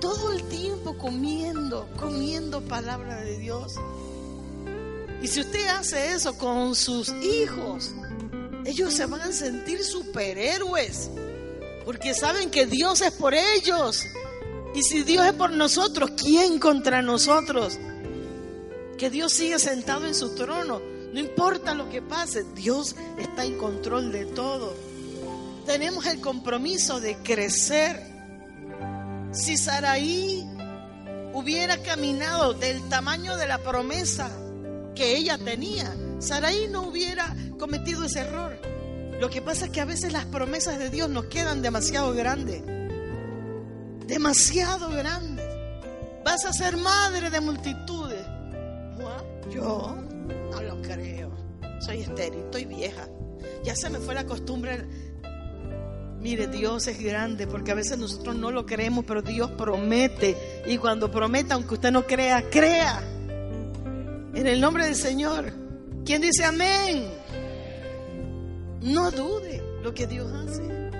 Todo 0.00 0.32
el 0.32 0.42
tiempo 0.44 0.96
comiendo, 0.96 1.88
comiendo 1.98 2.60
palabra 2.60 3.16
de 3.16 3.38
Dios. 3.38 3.74
Y 5.22 5.26
si 5.26 5.40
usted 5.40 5.66
hace 5.68 6.12
eso 6.12 6.36
con 6.38 6.74
sus 6.74 7.12
hijos, 7.22 7.92
ellos 8.64 8.94
se 8.94 9.06
van 9.06 9.22
a 9.22 9.32
sentir 9.32 9.82
superhéroes. 9.82 11.10
Porque 11.84 12.14
saben 12.14 12.50
que 12.50 12.66
Dios 12.66 13.00
es 13.00 13.12
por 13.12 13.34
ellos. 13.34 14.04
Y 14.74 14.82
si 14.82 15.02
Dios 15.02 15.26
es 15.26 15.32
por 15.32 15.50
nosotros, 15.50 16.12
¿quién 16.16 16.58
contra 16.58 17.02
nosotros? 17.02 17.78
Que 18.96 19.10
Dios 19.10 19.32
sigue 19.32 19.58
sentado 19.58 20.06
en 20.06 20.14
su 20.14 20.34
trono. 20.34 20.80
No 21.12 21.18
importa 21.18 21.74
lo 21.74 21.88
que 21.88 22.02
pase, 22.02 22.44
Dios 22.54 22.94
está 23.18 23.44
en 23.44 23.56
control 23.56 24.12
de 24.12 24.26
todo. 24.26 24.74
Tenemos 25.64 26.06
el 26.06 26.20
compromiso 26.20 27.00
de 27.00 27.16
crecer. 27.16 28.02
Si 29.32 29.56
Saraí 29.56 30.46
hubiera 31.32 31.82
caminado 31.82 32.52
del 32.52 32.86
tamaño 32.88 33.36
de 33.36 33.46
la 33.46 33.58
promesa, 33.58 34.30
que 34.98 35.16
ella 35.16 35.38
tenía, 35.38 35.94
Saraí 36.18 36.66
no 36.68 36.82
hubiera 36.82 37.32
cometido 37.56 38.04
ese 38.04 38.20
error. 38.20 38.58
Lo 39.20 39.30
que 39.30 39.40
pasa 39.40 39.66
es 39.66 39.70
que 39.70 39.80
a 39.80 39.84
veces 39.84 40.12
las 40.12 40.24
promesas 40.24 40.76
de 40.76 40.90
Dios 40.90 41.08
nos 41.08 41.26
quedan 41.26 41.62
demasiado 41.62 42.12
grandes. 42.14 42.64
Demasiado 44.06 44.90
grandes. 44.90 45.46
Vas 46.24 46.44
a 46.44 46.52
ser 46.52 46.76
madre 46.76 47.30
de 47.30 47.40
multitudes. 47.40 48.26
Yo 49.52 49.96
no 50.50 50.62
lo 50.62 50.82
creo. 50.82 51.30
Soy 51.80 52.00
estéril, 52.00 52.40
estoy 52.40 52.64
vieja. 52.64 53.08
Ya 53.62 53.76
se 53.76 53.90
me 53.90 54.00
fue 54.00 54.14
la 54.14 54.26
costumbre. 54.26 54.84
Mire, 56.20 56.48
Dios 56.48 56.88
es 56.88 57.00
grande 57.00 57.46
porque 57.46 57.70
a 57.70 57.74
veces 57.74 57.98
nosotros 57.98 58.34
no 58.34 58.50
lo 58.50 58.66
creemos, 58.66 59.04
pero 59.06 59.22
Dios 59.22 59.52
promete. 59.52 60.36
Y 60.66 60.76
cuando 60.76 61.08
prometa, 61.08 61.54
aunque 61.54 61.74
usted 61.74 61.92
no 61.92 62.04
crea, 62.04 62.50
crea. 62.50 63.00
En 64.34 64.46
el 64.46 64.60
nombre 64.60 64.84
del 64.84 64.96
Señor. 64.96 65.52
¿Quién 66.04 66.22
dice 66.22 66.44
amén? 66.44 67.10
No 68.80 69.10
dude 69.10 69.62
lo 69.82 69.92
que 69.92 70.06
Dios 70.06 70.30
hace. 70.32 70.90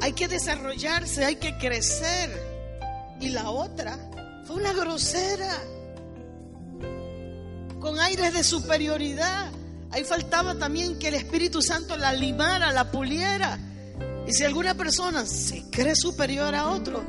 Hay 0.00 0.12
que 0.12 0.28
desarrollarse, 0.28 1.24
hay 1.24 1.36
que 1.36 1.56
crecer. 1.58 2.30
Y 3.20 3.28
la 3.30 3.50
otra 3.50 3.98
fue 4.44 4.56
una 4.56 4.72
grosera, 4.72 5.50
con 7.80 7.98
aires 8.00 8.32
de 8.32 8.44
superioridad. 8.44 9.50
Ahí 9.90 10.04
faltaba 10.04 10.54
también 10.56 10.98
que 10.98 11.08
el 11.08 11.14
Espíritu 11.14 11.62
Santo 11.62 11.96
la 11.96 12.12
limara, 12.12 12.72
la 12.72 12.90
puliera. 12.90 13.58
Y 14.26 14.32
si 14.32 14.44
alguna 14.44 14.74
persona 14.74 15.24
se 15.26 15.70
cree 15.70 15.94
superior 15.94 16.54
a 16.54 16.70
otro, 16.70 17.04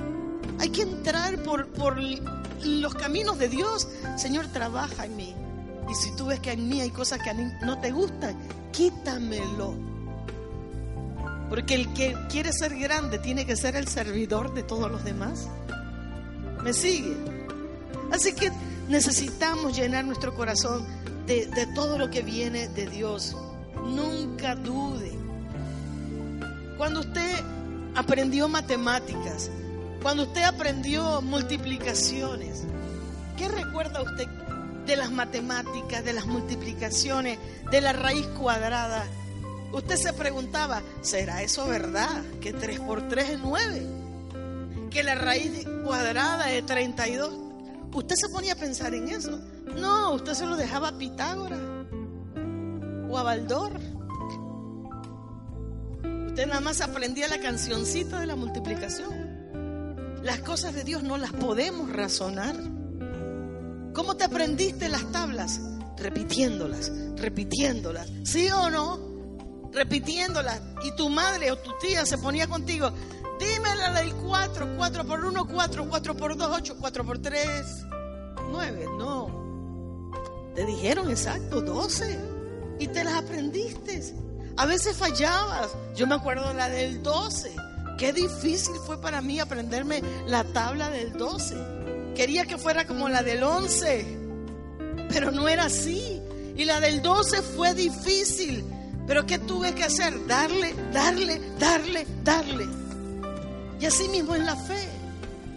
hay 0.60 0.70
que 0.70 0.84
entrar 0.84 1.42
por, 1.44 1.72
por 1.74 1.98
los 2.66 2.94
caminos 2.96 3.38
de 3.38 3.50
Dios. 3.50 3.88
Señor, 4.18 4.48
trabaja 4.48 5.06
en 5.06 5.16
mí. 5.16 5.36
Y 5.90 5.96
si 5.96 6.16
tú 6.16 6.28
ves 6.28 6.40
que 6.40 6.52
en 6.52 6.68
mí 6.68 6.82
hay 6.82 6.90
cosas 6.90 7.20
que 7.22 7.30
a 7.30 7.34
mí 7.34 7.52
no 7.62 7.80
te 7.80 7.92
gustan, 7.92 8.36
quítamelo. 8.72 9.76
Porque 11.50 11.76
el 11.76 11.94
que 11.94 12.16
quiere 12.30 12.52
ser 12.52 12.78
grande 12.78 13.20
tiene 13.20 13.46
que 13.46 13.56
ser 13.56 13.76
el 13.76 13.88
servidor 13.88 14.54
de 14.54 14.64
todos 14.64 14.92
los 14.92 15.04
demás. 15.04 15.48
¿Me 16.64 16.74
sigue? 16.74 17.16
Así 18.12 18.34
que 18.34 18.52
necesitamos 18.90 19.78
llenar 19.78 20.06
nuestro 20.06 20.34
corazón 20.34 20.86
de, 21.28 21.46
de 21.48 21.68
todo 21.68 21.98
lo 21.98 22.10
que 22.10 22.22
viene 22.22 22.68
de 22.70 22.88
Dios. 22.88 23.36
Nunca 23.86 24.56
dude. 24.56 25.12
Cuando 26.78 27.02
usted 27.02 27.44
aprendió 27.96 28.48
matemáticas, 28.48 29.50
cuando 30.06 30.22
usted 30.22 30.44
aprendió 30.44 31.20
multiplicaciones, 31.24 32.62
¿qué 33.38 33.48
recuerda 33.48 34.04
usted 34.04 34.28
de 34.86 34.96
las 34.96 35.12
matemáticas, 35.12 36.06
de 36.06 36.14
las 36.14 36.28
multiplicaciones, 36.28 37.40
de 37.72 37.82
la 37.82 37.92
raíz 37.92 38.28
cuadrada? 38.40 39.04
Usted 39.74 39.96
se 39.96 40.14
preguntaba, 40.14 40.84
¿será 41.02 41.42
eso 41.42 41.66
verdad? 41.66 42.24
Que 42.40 42.54
3 42.54 42.82
por 42.82 43.08
3 43.08 43.30
es 43.32 43.40
9. 43.40 43.88
Que 44.92 45.02
la 45.02 45.16
raíz 45.16 45.66
cuadrada 45.84 46.52
es 46.52 46.64
32. 46.68 47.34
Usted 47.92 48.16
se 48.16 48.30
ponía 48.30 48.54
a 48.54 48.58
pensar 48.58 48.94
en 48.94 49.10
eso. 49.10 49.40
No, 49.76 50.14
usted 50.14 50.36
se 50.36 50.46
lo 50.46 50.56
dejaba 50.56 50.90
a 50.90 50.98
Pitágoras 51.00 51.60
o 53.10 53.18
a 53.18 53.24
Baldor. 53.24 53.72
Usted 56.28 56.46
nada 56.46 56.62
más 56.62 56.80
aprendía 56.82 57.28
la 57.28 57.40
cancioncita 57.40 58.20
de 58.20 58.28
la 58.28 58.36
multiplicación. 58.36 59.25
Las 60.26 60.40
cosas 60.40 60.76
de 60.76 60.84
Dios 60.84 61.04
no 61.04 61.18
las 61.18 61.32
podemos 61.32 61.90
razonar. 61.94 62.56
¿Cómo 63.94 64.18
te 64.18 64.26
aprendiste 64.26 64.90
las 64.90 65.10
tablas? 65.14 65.62
Repitiéndolas, 65.98 66.92
repitiéndolas. 67.16 68.12
¿Sí 68.26 68.50
o 68.50 68.70
no? 68.70 69.16
repitiéndola 69.76 70.60
y 70.84 70.96
tu 70.96 71.10
madre 71.10 71.52
o 71.52 71.58
tu 71.58 71.72
tía 71.80 72.06
se 72.06 72.18
ponía 72.18 72.48
contigo, 72.48 72.92
dime 73.40 73.76
la 73.76 73.92
del 74.02 74.16
4, 74.16 74.76
4 74.78 75.06
por 75.06 75.26
1, 75.26 75.48
4, 75.48 75.90
4 75.90 76.18
por 76.18 76.38
2, 76.38 76.52
8, 76.54 76.78
4 76.80 77.06
por 77.06 77.20
3, 77.20 77.86
9, 78.50 78.86
no. 78.98 80.54
Te 80.56 80.66
dijeron 80.66 81.10
exacto, 81.10 81.62
12 81.62 82.20
y 82.80 82.88
te 82.88 83.04
las 83.04 83.16
aprendiste. 83.16 84.16
A 84.58 84.66
veces 84.66 84.96
fallabas. 84.96 85.76
Yo 85.96 86.08
me 86.08 86.16
acuerdo 86.16 86.54
la 86.54 86.70
del 86.70 87.04
12. 87.04 87.54
Qué 87.98 88.14
difícil 88.14 88.76
fue 88.86 89.00
para 89.00 89.22
mí 89.22 89.40
aprenderme 89.40 90.02
la 90.28 90.44
tabla 90.44 90.90
del 90.90 91.14
12. 91.14 91.56
Quería 92.16 92.46
que 92.46 92.58
fuera 92.58 92.86
como 92.86 93.10
la 93.10 93.24
del 93.24 93.44
11, 93.44 94.06
pero 95.10 95.32
no 95.32 95.48
era 95.48 95.66
así. 95.66 96.22
Y 96.58 96.66
la 96.66 96.80
del 96.80 97.02
12 97.02 97.42
fue 97.42 97.74
difícil 97.74 98.64
pero 99.08 99.26
¿qué 99.26 99.40
tuve 99.40 99.74
que 99.74 99.84
hacer? 99.84 100.26
Darle, 100.26 100.74
darle, 100.92 101.40
darle, 101.60 102.08
darle. 102.24 102.68
Y 103.80 103.86
así 103.86 104.08
mismo 104.10 104.36
en 104.36 104.46
la 104.46 104.56
fe. 104.56 104.90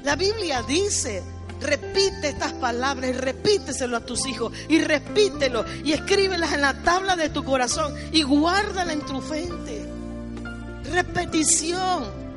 La 0.05 0.16
Biblia 0.16 0.62
dice, 0.62 1.22
repite 1.61 2.29
estas 2.29 2.53
palabras 2.55 3.11
y 3.11 3.12
repíteselo 3.12 3.96
a 3.96 4.01
tus 4.01 4.27
hijos 4.27 4.53
y 4.68 4.81
repítelo 4.81 5.64
y 5.85 5.92
escríbelas 5.92 6.53
en 6.53 6.61
la 6.61 6.83
tabla 6.83 7.16
de 7.16 7.31
tu 7.31 7.42
corazón 7.42 7.94
y 8.12 8.22
guárdala 8.22 8.92
en 8.92 9.01
tu 9.01 9.20
frente. 9.20 9.87
Repetición. 10.92 12.27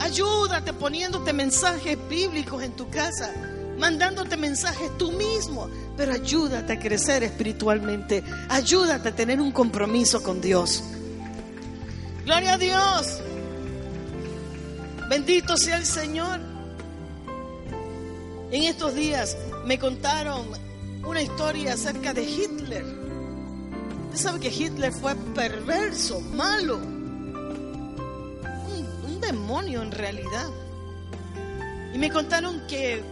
Ayúdate 0.00 0.72
poniéndote 0.72 1.32
mensajes 1.32 1.98
bíblicos 2.08 2.62
en 2.62 2.72
tu 2.72 2.88
casa, 2.90 3.32
mandándote 3.78 4.36
mensajes 4.36 4.96
tú 4.98 5.12
mismo 5.12 5.68
pero 5.96 6.12
ayúdate 6.12 6.74
a 6.74 6.78
crecer 6.78 7.22
espiritualmente, 7.22 8.22
ayúdate 8.48 9.08
a 9.08 9.14
tener 9.14 9.40
un 9.40 9.50
compromiso 9.50 10.22
con 10.22 10.40
Dios. 10.40 10.84
Gloria 12.24 12.54
a 12.54 12.58
Dios. 12.58 13.20
Bendito 15.08 15.56
sea 15.56 15.78
el 15.78 15.86
Señor. 15.86 16.40
En 18.50 18.64
estos 18.64 18.94
días 18.94 19.36
me 19.64 19.78
contaron 19.78 20.46
una 21.04 21.22
historia 21.22 21.74
acerca 21.74 22.12
de 22.12 22.24
Hitler. 22.24 22.84
Usted 24.06 24.18
sabe 24.18 24.40
que 24.40 24.48
Hitler 24.48 24.92
fue 24.92 25.14
perverso, 25.34 26.20
malo, 26.20 26.78
demonio 29.26 29.82
en 29.82 29.92
realidad. 29.92 30.48
Y 31.92 31.98
me 31.98 32.10
contaron 32.10 32.66
que 32.66 33.02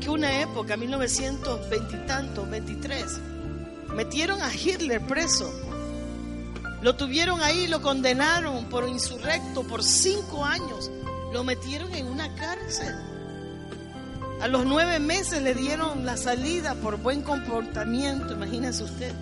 que 0.00 0.10
una 0.10 0.40
época, 0.40 0.76
1920 0.76 1.96
y 1.96 2.06
tanto, 2.06 2.46
23, 2.46 3.04
metieron 3.94 4.42
a 4.42 4.52
Hitler 4.52 5.00
preso. 5.06 5.50
Lo 6.82 6.96
tuvieron 6.96 7.40
ahí, 7.40 7.66
lo 7.66 7.80
condenaron 7.80 8.66
por 8.66 8.86
insurrecto 8.86 9.62
por 9.62 9.82
cinco 9.82 10.44
años. 10.44 10.90
Lo 11.32 11.42
metieron 11.42 11.94
en 11.94 12.06
una 12.06 12.34
cárcel. 12.34 12.94
A 14.42 14.48
los 14.48 14.66
nueve 14.66 14.98
meses 14.98 15.42
le 15.42 15.54
dieron 15.54 16.04
la 16.04 16.18
salida 16.18 16.74
por 16.74 16.98
buen 16.98 17.22
comportamiento, 17.22 18.34
imagínese 18.34 18.84
usted. 18.84 19.12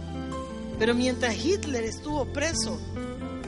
Pero 0.79 0.95
mientras 0.95 1.37
Hitler 1.37 1.85
estuvo 1.85 2.25
preso, 2.33 2.81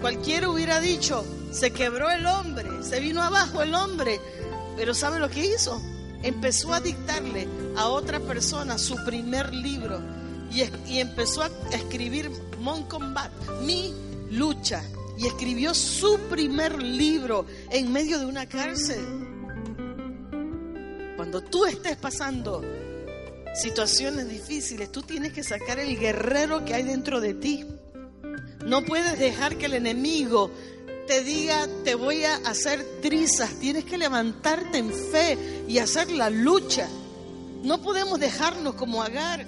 cualquiera 0.00 0.48
hubiera 0.48 0.78
dicho, 0.78 1.24
se 1.54 1.70
quebró 1.70 2.10
el 2.10 2.26
hombre, 2.26 2.82
se 2.82 3.00
vino 3.00 3.22
abajo 3.22 3.62
el 3.62 3.74
hombre. 3.74 4.20
Pero 4.76 4.92
¿sabe 4.92 5.18
lo 5.18 5.30
que 5.30 5.46
hizo? 5.46 5.80
empezó 6.24 6.72
a 6.72 6.80
dictarle 6.80 7.46
a 7.76 7.88
otra 7.88 8.18
persona 8.18 8.78
su 8.78 8.96
primer 9.04 9.54
libro 9.54 10.00
y, 10.50 10.98
empezó 10.98 11.42
a 11.42 11.50
escribir 11.72 12.30
Mon 12.60 12.84
Combat, 12.84 13.30
mi 13.62 13.92
lucha, 14.30 14.82
y 15.18 15.26
escribió 15.26 15.74
su 15.74 16.18
primer 16.30 16.82
libro 16.82 17.44
en 17.70 17.92
medio 17.92 18.18
de 18.18 18.26
una 18.26 18.46
cárcel. 18.46 19.04
Cuando 21.16 21.42
tú 21.42 21.66
estés 21.66 21.96
pasando 21.96 22.62
situaciones 23.54 24.28
difíciles, 24.28 24.90
tú 24.90 25.02
tienes 25.02 25.32
que 25.32 25.42
sacar 25.42 25.78
el 25.78 25.98
guerrero 25.98 26.64
que 26.64 26.74
hay 26.74 26.84
dentro 26.84 27.20
de 27.20 27.34
ti. 27.34 27.66
No 28.64 28.82
puedes 28.82 29.18
dejar 29.18 29.56
que 29.56 29.66
el 29.66 29.74
enemigo 29.74 30.50
te 31.06 31.22
diga, 31.22 31.66
te 31.84 31.94
voy 31.94 32.24
a 32.24 32.36
hacer 32.36 32.84
trizas. 33.00 33.50
Tienes 33.60 33.84
que 33.84 33.98
levantarte 33.98 34.78
en 34.78 34.92
fe 34.92 35.64
y 35.68 35.78
hacer 35.78 36.10
la 36.10 36.30
lucha. 36.30 36.88
No 37.62 37.80
podemos 37.80 38.20
dejarnos 38.20 38.74
como 38.74 39.02
Agar. 39.02 39.46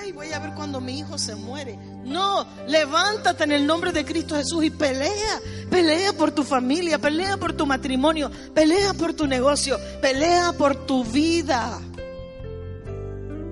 Ay, 0.00 0.12
voy 0.12 0.32
a 0.32 0.38
ver 0.38 0.54
cuando 0.54 0.80
mi 0.80 0.98
hijo 0.98 1.18
se 1.18 1.34
muere. 1.34 1.78
No, 2.04 2.46
levántate 2.66 3.44
en 3.44 3.52
el 3.52 3.66
nombre 3.66 3.92
de 3.92 4.04
Cristo 4.04 4.34
Jesús 4.34 4.64
y 4.64 4.70
pelea. 4.70 5.40
Pelea 5.70 6.12
por 6.12 6.30
tu 6.30 6.42
familia, 6.42 6.98
pelea 6.98 7.36
por 7.36 7.52
tu 7.52 7.66
matrimonio, 7.66 8.30
pelea 8.54 8.94
por 8.94 9.12
tu 9.14 9.26
negocio, 9.26 9.78
pelea 10.00 10.52
por 10.52 10.86
tu 10.86 11.04
vida. 11.04 11.78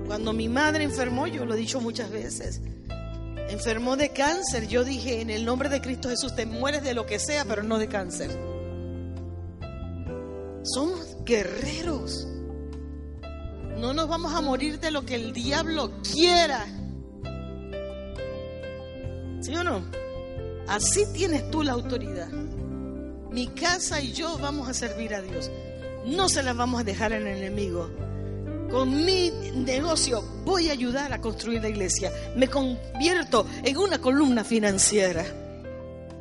Cuando 0.07 0.33
mi 0.33 0.49
madre 0.49 0.85
enfermó, 0.85 1.27
yo 1.27 1.45
lo 1.45 1.55
he 1.55 1.59
dicho 1.59 1.81
muchas 1.81 2.11
veces, 2.11 2.61
enfermó 3.49 3.97
de 3.97 4.11
cáncer, 4.11 4.69
yo 4.69 4.85
dije, 4.85 5.21
en 5.21 5.31
el 5.31 5.45
nombre 5.45 5.69
de 5.69 5.81
Cristo 5.81 6.09
Jesús, 6.09 6.35
te 6.35 6.47
mueres 6.47 6.83
de 6.83 6.95
lo 6.95 7.07
que 7.07 7.19
sea, 7.19 7.45
pero 7.45 7.63
no 7.63 7.79
de 7.79 7.89
cáncer. 7.89 8.31
Somos 10.63 11.17
guerreros. 11.25 12.27
No 13.79 13.93
nos 13.93 14.09
vamos 14.09 14.35
a 14.35 14.41
morir 14.41 14.81
de 14.81 14.91
lo 14.91 15.05
que 15.05 15.15
el 15.15 15.33
diablo 15.33 15.93
quiera. 16.03 16.67
¿Sí 19.41 19.55
o 19.55 19.63
no? 19.63 19.85
Así 20.67 21.05
tienes 21.13 21.51
tú 21.51 21.63
la 21.63 21.73
autoridad. 21.73 22.29
Mi 23.31 23.49
casa 23.49 24.01
y 24.01 24.13
yo 24.13 24.39
vamos 24.39 24.69
a 24.69 24.75
servir 24.75 25.15
a 25.15 25.23
Dios. 25.23 25.51
No 26.07 26.29
se 26.29 26.43
la 26.43 26.53
vamos 26.53 26.81
a 26.81 26.85
dejar 26.85 27.13
al 27.13 27.27
enemigo 27.27 27.91
con 28.71 29.05
mi 29.05 29.31
negocio 29.55 30.23
voy 30.45 30.69
a 30.69 30.73
ayudar 30.73 31.13
a 31.13 31.21
construir 31.21 31.63
la 31.63 31.69
iglesia. 31.69 32.13
Me 32.37 32.49
convierto 32.49 33.47
en 33.63 33.77
una 33.77 33.99
columna 33.99 34.45
financiera. 34.45 35.25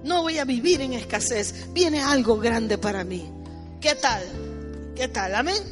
No 0.03 0.21
voy 0.21 0.37
a 0.37 0.45
vivir 0.45 0.81
en 0.81 0.93
escasez. 0.93 1.73
Viene 1.73 2.01
algo 2.01 2.37
grande 2.37 2.77
para 2.77 3.03
mí. 3.03 3.31
¿Qué 3.81 3.95
tal? 3.95 4.23
¿Qué 4.95 5.07
tal? 5.07 5.35
Amén. 5.35 5.63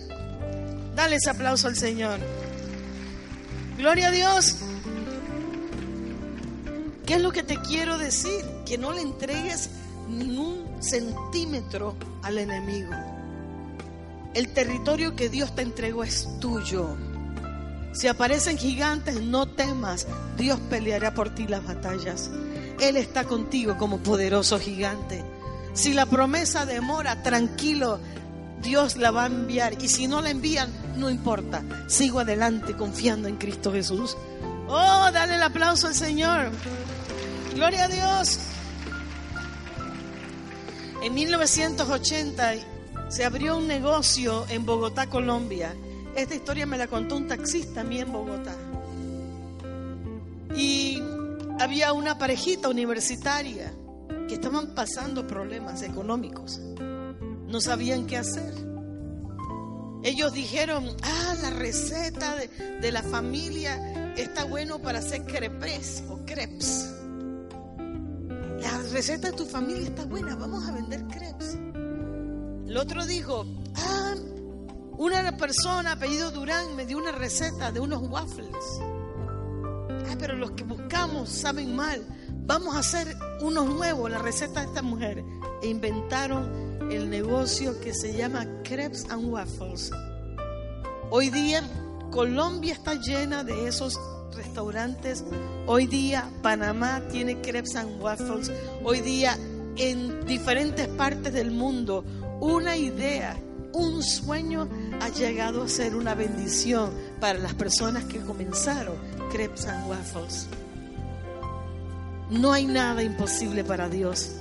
Dale 0.95 1.15
ese 1.15 1.29
aplauso 1.29 1.67
al 1.67 1.75
Señor. 1.75 2.19
Gloria 3.77 4.07
a 4.07 4.11
Dios. 4.11 4.55
¿Qué 7.05 7.15
es 7.15 7.21
lo 7.21 7.31
que 7.31 7.43
te 7.43 7.57
quiero 7.57 7.97
decir? 7.97 8.43
Que 8.65 8.77
no 8.77 8.91
le 8.91 9.01
entregues 9.01 9.69
ningún 10.07 10.81
centímetro 10.81 11.95
al 12.21 12.37
enemigo. 12.37 13.12
El 14.33 14.49
territorio 14.49 15.15
que 15.15 15.29
Dios 15.29 15.53
te 15.55 15.61
entregó 15.61 16.03
es 16.03 16.27
tuyo. 16.39 16.97
Si 17.93 18.07
aparecen 18.07 18.57
gigantes, 18.57 19.21
no 19.21 19.47
temas. 19.47 20.07
Dios 20.37 20.59
peleará 20.69 21.13
por 21.13 21.35
ti 21.35 21.47
las 21.47 21.63
batallas. 21.63 22.31
Él 22.79 22.97
está 22.97 23.25
contigo 23.25 23.77
como 23.77 23.99
poderoso 23.99 24.59
gigante. 24.59 25.23
Si 25.73 25.93
la 25.93 26.07
promesa 26.07 26.65
demora, 26.65 27.21
tranquilo, 27.21 27.99
Dios 28.63 28.97
la 28.97 29.11
va 29.11 29.23
a 29.23 29.27
enviar. 29.27 29.81
Y 29.81 29.87
si 29.87 30.07
no 30.07 30.21
la 30.21 30.31
envían, 30.31 30.71
no 30.97 31.11
importa. 31.11 31.61
Sigo 31.87 32.19
adelante 32.19 32.75
confiando 32.75 33.27
en 33.27 33.37
Cristo 33.37 33.71
Jesús. 33.71 34.17
Oh, 34.67 35.09
dale 35.13 35.35
el 35.35 35.43
aplauso 35.43 35.87
al 35.87 35.95
Señor. 35.95 36.49
Gloria 37.53 37.85
a 37.85 37.87
Dios. 37.87 38.39
En 41.03 41.13
1980 41.13 42.72
se 43.13 43.23
abrió 43.23 43.57
un 43.57 43.67
negocio 43.67 44.43
en 44.49 44.65
Bogotá, 44.65 45.07
Colombia. 45.07 45.75
Esta 46.15 46.33
historia 46.33 46.65
me 46.65 46.79
la 46.79 46.87
contó 46.87 47.15
un 47.15 47.27
taxista 47.27 47.81
a 47.81 47.83
mí 47.83 47.99
en 47.99 48.11
Bogotá. 48.11 48.55
Y 50.55 50.99
había 51.59 51.93
una 51.93 52.17
parejita 52.17 52.69
universitaria 52.69 53.71
que 54.27 54.33
estaban 54.33 54.73
pasando 54.73 55.27
problemas 55.27 55.83
económicos. 55.83 56.59
no 57.47 57.61
sabían 57.61 58.07
qué 58.07 58.17
hacer. 58.17 58.51
Ellos 60.01 60.33
dijeron, 60.33 60.87
ah, 61.03 61.35
la 61.39 61.51
receta 61.51 62.35
de, 62.35 62.47
de 62.81 62.91
la 62.91 63.03
familia 63.03 64.15
está 64.17 64.43
bueno 64.45 64.79
para 64.79 64.97
hacer 64.97 65.23
crepes 65.25 66.03
o 66.09 66.25
crepes. 66.25 66.91
La 68.59 68.75
receta 68.91 69.29
de 69.29 69.37
tu 69.37 69.45
familia 69.45 69.83
está 69.83 70.03
buena, 70.05 70.35
vamos 70.35 70.67
a 70.67 70.71
vender 70.71 71.03
crepes. 71.09 71.59
El 72.67 72.77
otro 72.77 73.05
dijo, 73.05 73.45
ah, 73.75 74.15
una 74.97 75.35
persona 75.37 75.93
apellido 75.93 76.31
Durán 76.31 76.75
me 76.75 76.85
dio 76.85 76.97
una 76.97 77.11
receta 77.11 77.71
de 77.71 77.79
unos 77.79 78.01
waffles. 78.09 78.79
Ah, 80.09 80.15
pero 80.17 80.35
los 80.35 80.51
que 80.51 80.63
buscamos 80.63 81.29
saben 81.29 81.75
mal. 81.75 82.01
Vamos 82.45 82.75
a 82.75 82.79
hacer 82.79 83.15
unos 83.41 83.67
nuevos, 83.67 84.09
la 84.09 84.19
receta 84.19 84.61
de 84.61 84.67
esta 84.67 84.81
mujer. 84.81 85.23
E 85.61 85.67
inventaron 85.67 86.91
el 86.91 87.09
negocio 87.09 87.79
que 87.79 87.93
se 87.93 88.15
llama 88.15 88.45
Crepes 88.63 89.09
and 89.09 89.25
Waffles. 89.31 89.91
Hoy 91.09 91.29
día 91.29 91.63
Colombia 92.11 92.73
está 92.73 92.95
llena 92.95 93.43
de 93.43 93.67
esos 93.67 93.99
restaurantes. 94.35 95.23
Hoy 95.67 95.87
día 95.87 96.29
Panamá 96.41 97.01
tiene 97.11 97.41
Crepes 97.41 97.75
and 97.75 98.01
Waffles. 98.01 98.51
Hoy 98.83 99.01
día 99.01 99.37
en 99.75 100.25
diferentes 100.25 100.87
partes 100.87 101.33
del 101.33 101.51
mundo 101.51 102.03
una 102.43 102.75
idea, 102.75 103.37
un 103.71 104.03
sueño 104.03 104.67
ha 104.99 105.07
llegado 105.07 105.63
a 105.63 105.69
ser 105.69 105.95
una 105.95 106.13
bendición 106.13 106.91
para 107.21 107.39
las 107.39 107.53
personas 107.53 108.03
que 108.03 108.19
comenzaron 108.19 108.95
Crepes 109.31 109.65
and 109.65 109.89
Waffles. 109.89 110.47
No 112.29 112.51
hay 112.51 112.65
nada 112.65 113.01
imposible 113.01 113.63
para 113.63 113.87
Dios. 113.87 114.35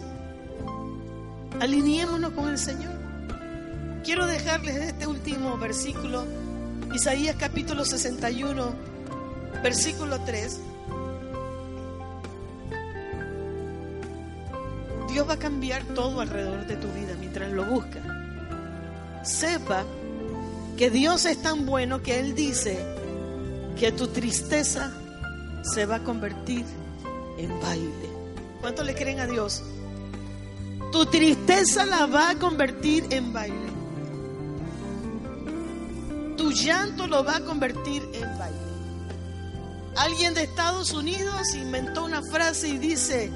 Alineémonos 1.61 2.33
con 2.33 2.49
el 2.49 2.59
Señor. 2.59 2.93
Quiero 4.03 4.27
dejarles 4.27 4.75
este 4.79 5.07
último 5.07 5.57
versículo, 5.57 6.25
Isaías 6.93 7.37
capítulo 7.38 7.85
61, 7.85 8.75
versículo 9.62 10.21
3. 10.23 10.59
Dios 15.12 15.29
va 15.29 15.35
a 15.35 15.38
cambiar 15.38 15.85
todo 15.94 16.22
alrededor 16.22 16.66
de 16.66 16.77
tu 16.77 16.88
vida 16.88 17.14
mientras 17.20 17.53
lo 17.53 17.66
buscas. 17.66 18.03
Sepa 19.22 19.85
que 20.79 20.90
Dios 20.90 21.27
es 21.27 21.40
tan 21.42 21.66
bueno 21.66 22.03
que 22.03 22.18
Él 22.18 22.35
dice 22.35 22.83
que 23.79 23.92
tu 23.92 24.09
tristeza 24.09 24.90
se 25.62 25.85
va 25.85 25.96
a 25.96 26.03
convertir 26.03 26.64
en 27.37 27.61
baile. 27.61 28.11
¿Cuánto 28.62 28.83
le 28.85 28.94
creen 28.94 29.20
a 29.20 29.27
Dios? 29.27 29.62
Tu 30.92 31.05
tristeza 31.07 31.85
la 31.85 32.07
va 32.07 32.31
a 32.31 32.35
convertir 32.37 33.07
en 33.11 33.33
baile. 33.35 33.72
Tu 36.38 36.53
llanto 36.53 37.07
lo 37.07 37.22
va 37.22 37.37
a 37.37 37.40
convertir 37.44 38.03
en 38.14 38.38
baile. 38.38 38.59
Alguien 39.96 40.33
de 40.33 40.44
Estados 40.44 40.92
Unidos 40.92 41.55
inventó 41.55 42.05
una 42.05 42.22
frase 42.22 42.68
y 42.68 42.79
dice, 42.79 43.31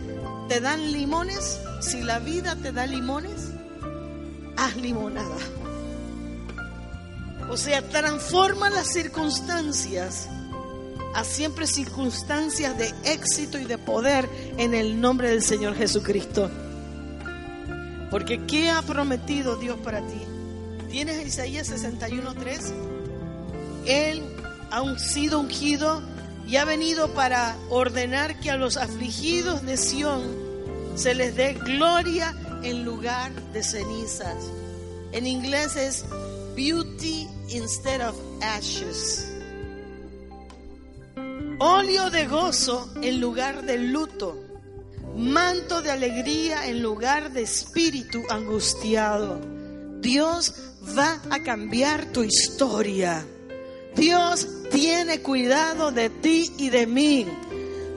¿te 0.49 0.61
dan 0.61 0.91
limones? 0.91 1.61
Si 1.81 2.03
la 2.03 2.19
vida 2.19 2.57
te 2.57 2.73
da 2.73 2.87
limones, 2.87 3.51
haz 4.57 4.77
limonada. 4.77 5.37
O 7.49 7.57
sea, 7.57 7.83
transforma 7.89 8.71
las 8.71 8.93
circunstancias 8.93 10.29
a 11.15 11.25
siempre 11.25 11.67
circunstancias 11.67 12.77
de 12.77 12.93
éxito 13.05 13.59
y 13.59 13.65
de 13.65 13.79
poder 13.79 14.29
en 14.59 14.75
el 14.75 15.01
nombre 15.01 15.31
del 15.31 15.43
Señor 15.43 15.75
Jesucristo. 15.75 16.51
Porque 18.11 18.45
¿qué 18.47 18.71
ha 18.71 18.83
prometido 18.83 19.57
Dios 19.57 19.79
para 19.83 20.01
ti? 20.01 20.21
¿Tienes 20.91 21.27
Isaías 21.27 21.71
61.3? 21.71 22.73
Él 23.87 24.23
ha 24.71 24.99
sido 24.99 25.41
ungido 25.41 26.03
y 26.47 26.57
ha 26.57 26.65
venido 26.65 27.09
para 27.15 27.57
ordenar 27.71 28.39
que 28.41 28.51
a 28.51 28.57
los 28.57 28.77
afligidos 28.77 29.63
de 29.63 29.77
Sión 29.77 30.46
se 30.97 31.15
les 31.15 31.37
dé 31.37 31.53
gloria 31.55 32.35
en 32.63 32.85
lugar 32.85 33.31
de 33.53 33.63
cenizas. 33.63 34.51
En 35.13 35.27
inglés 35.27 35.77
es 35.77 36.05
beauty 36.57 37.29
instead 37.49 38.01
of 38.01 38.17
ashes. 38.43 39.33
Óleo 41.59 42.11
de 42.11 42.27
gozo 42.27 42.91
en 43.03 43.21
lugar 43.21 43.65
de 43.65 43.79
luto. 43.79 44.43
Manto 45.17 45.81
de 45.81 45.91
alegría 45.91 46.67
en 46.67 46.83
lugar 46.83 47.33
de 47.33 47.43
espíritu 47.43 48.23
angustiado. 48.29 49.41
Dios 50.01 50.55
va 50.99 51.21
a 51.31 51.43
cambiar 51.43 52.07
tu 52.13 52.23
historia. 52.23 53.25
Dios 53.95 54.47
tiene 54.71 55.23
cuidado 55.23 55.91
de 55.93 56.11
ti 56.11 56.53
y 56.59 56.69
de 56.69 56.87
mí. 56.87 57.27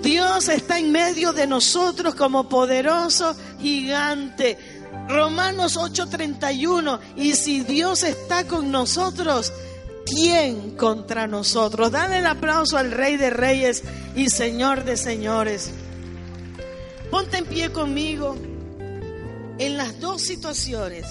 Dios 0.02 0.48
está 0.50 0.80
en 0.80 0.92
medio 0.92 1.34
de 1.34 1.48
nosotros 1.48 2.16
como 2.16 2.48
poderoso 2.48 3.36
gigante. 3.60 4.58
Romanos 5.08 5.76
8:31, 5.78 7.00
y 7.16 7.34
si 7.34 7.62
Dios 7.62 8.04
está 8.04 8.46
con 8.46 8.72
nosotros, 8.72 9.52
¿quién 10.06 10.76
contra 10.78 11.28
nosotros? 11.28 11.92
Dale 11.92 12.20
el 12.20 12.28
aplauso 12.28 12.78
al 12.78 12.92
Rey 12.92 13.18
de 13.18 13.30
Reyes 13.30 13.84
y 14.16 14.30
Señor 14.30 14.86
de 14.86 14.98
Señores. 14.98 15.72
Ponte 17.12 17.38
en 17.38 17.46
pie 17.46 17.72
conmigo. 17.72 18.38
En 19.58 19.76
las 19.78 20.00
dos 20.00 20.22
situaciones, 20.22 21.06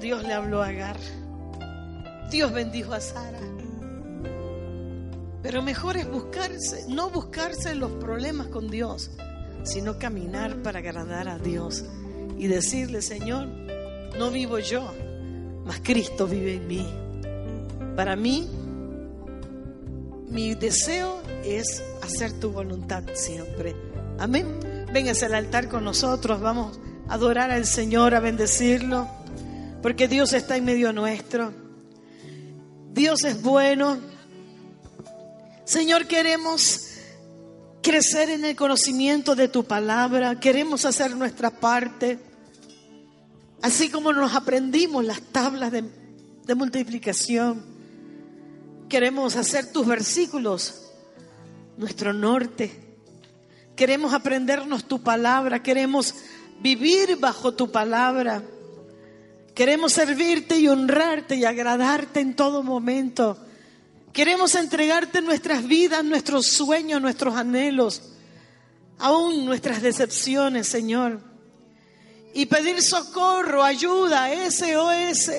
Dios 0.00 0.22
le 0.22 0.32
habló 0.32 0.62
a 0.62 0.68
Agar. 0.68 0.96
Dios 2.30 2.52
bendijo 2.52 2.92
a 2.92 3.00
Sara. 3.00 3.40
Pero 5.42 5.60
mejor 5.60 5.96
es 5.96 6.08
buscarse, 6.08 6.84
no 6.88 7.10
buscarse 7.10 7.74
los 7.74 7.90
problemas 7.92 8.46
con 8.46 8.70
Dios, 8.70 9.10
sino 9.64 9.98
caminar 9.98 10.62
para 10.62 10.78
agradar 10.78 11.28
a 11.28 11.38
Dios 11.38 11.84
y 12.38 12.46
decirle, 12.46 13.02
Señor, 13.02 13.48
no 14.18 14.30
vivo 14.30 14.58
yo, 14.58 14.92
mas 15.64 15.80
Cristo 15.82 16.26
vive 16.26 16.54
en 16.54 16.66
mí. 16.68 16.86
Para 17.96 18.14
mí, 18.16 18.48
mi 20.28 20.54
deseo 20.54 21.22
es 21.44 21.82
hacer 22.02 22.32
tu 22.32 22.50
voluntad 22.50 23.04
siempre. 23.14 23.74
Amén. 24.18 24.46
Véngase 24.92 25.26
al 25.26 25.34
altar 25.34 25.68
con 25.68 25.84
nosotros, 25.84 26.40
vamos 26.40 26.78
a 27.08 27.14
adorar 27.14 27.50
al 27.50 27.66
Señor, 27.66 28.14
a 28.14 28.20
bendecirlo, 28.20 29.08
porque 29.82 30.06
Dios 30.06 30.32
está 30.32 30.56
en 30.56 30.64
medio 30.64 30.92
nuestro. 30.92 31.52
Dios 32.92 33.24
es 33.24 33.42
bueno. 33.42 33.98
Señor, 35.64 36.08
queremos 36.08 36.88
crecer 37.82 38.30
en 38.30 38.44
el 38.44 38.56
conocimiento 38.56 39.36
de 39.36 39.46
tu 39.48 39.64
palabra, 39.64 40.40
queremos 40.40 40.84
hacer 40.84 41.16
nuestra 41.16 41.50
parte, 41.50 42.18
así 43.60 43.88
como 43.88 44.12
nos 44.12 44.34
aprendimos 44.34 45.04
las 45.04 45.20
tablas 45.20 45.70
de, 45.70 45.84
multiplicación, 46.54 47.64
queremos 48.88 49.36
hacer 49.36 49.72
tus 49.72 49.86
versículos 49.86 50.82
nuestro 51.76 52.12
norte, 52.12 52.72
queremos 53.76 54.12
aprendernos 54.12 54.84
tu 54.84 55.02
palabra, 55.02 55.62
queremos 55.62 56.14
vivir 56.60 57.16
bajo 57.16 57.54
tu 57.54 57.70
palabra, 57.70 58.42
queremos 59.54 59.92
servirte 59.92 60.58
y 60.58 60.66
honrarte 60.66 61.36
y 61.36 61.44
agradarte 61.44 62.18
en 62.18 62.34
todo 62.34 62.64
momento. 62.64 63.38
Queremos 64.12 64.54
entregarte 64.54 65.22
nuestras 65.22 65.66
vidas, 65.66 66.04
nuestros 66.04 66.46
sueños, 66.48 67.00
nuestros 67.00 67.34
anhelos, 67.34 68.02
aún 68.98 69.46
nuestras 69.46 69.80
decepciones, 69.80 70.66
Señor. 70.68 71.20
Y 72.34 72.46
pedir 72.46 72.82
socorro, 72.82 73.62
ayuda, 73.62 74.28
SOS. 74.50 75.30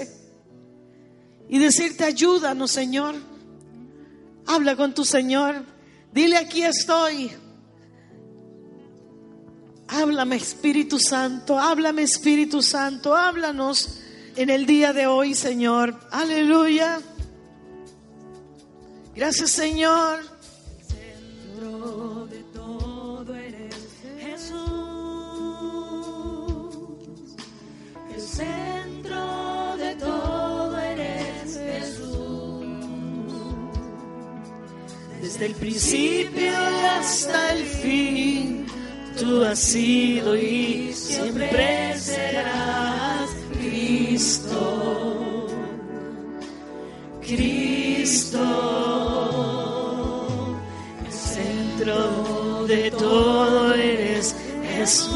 Y 1.49 1.59
decirte, 1.59 2.03
ayúdanos, 2.03 2.71
Señor. 2.71 3.15
Habla 4.47 4.75
con 4.75 4.93
tu 4.93 5.05
Señor. 5.05 5.63
Dile, 6.11 6.37
aquí 6.37 6.63
estoy. 6.63 7.31
Háblame, 9.87 10.35
Espíritu 10.37 10.97
Santo. 10.97 11.59
Háblame, 11.59 12.01
Espíritu 12.01 12.63
Santo. 12.63 13.15
Háblanos 13.15 13.99
en 14.35 14.49
el 14.49 14.65
día 14.65 14.93
de 14.93 15.05
hoy, 15.05 15.35
Señor. 15.35 15.99
Aleluya. 16.11 16.99
Gracias, 19.15 19.51
Señor. 19.51 20.21
Centro 20.87 22.25
de 22.25 22.43
todo 22.53 23.35
eres 23.35 23.75
Jesús. 24.19 24.63
El 28.13 28.21
centro 28.21 29.77
de 29.77 29.95
todo 29.95 30.79
eres 30.79 31.57
Jesús. 31.57 32.65
Desde 35.21 35.45
el 35.45 35.53
principio 35.55 36.51
hasta 36.97 37.53
el 37.53 37.65
fin, 37.65 38.65
tú 39.19 39.43
has 39.43 39.59
sido 39.59 40.35
y 40.35 40.91
siempre 40.93 41.97
serás 41.99 43.29
Cristo. 43.53 45.03
Cristo, 47.21 48.39
centro 51.83 52.65
de 52.65 52.91
todo 52.91 53.73
eres 53.73 54.35
Jesús, 54.75 55.11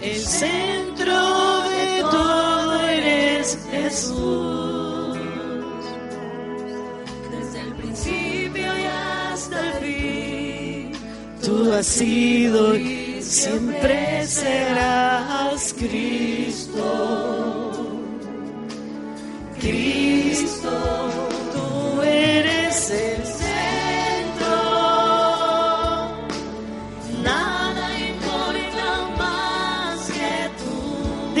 el 0.00 0.20
centro 0.20 1.62
de 1.62 2.00
todo 2.10 2.80
eres 2.84 3.58
Jesús, 3.72 5.18
desde 7.32 7.60
el 7.60 7.72
principio 7.74 8.78
y 8.78 8.84
hasta 8.84 9.66
el 9.66 9.72
fin. 9.82 10.92
Tú 11.44 11.72
has 11.72 11.86
sido 11.86 12.76
y 12.76 13.20
siempre 13.20 14.26
serás 14.26 15.74
Cristo. 15.76 17.18
Cristo, 19.60 20.97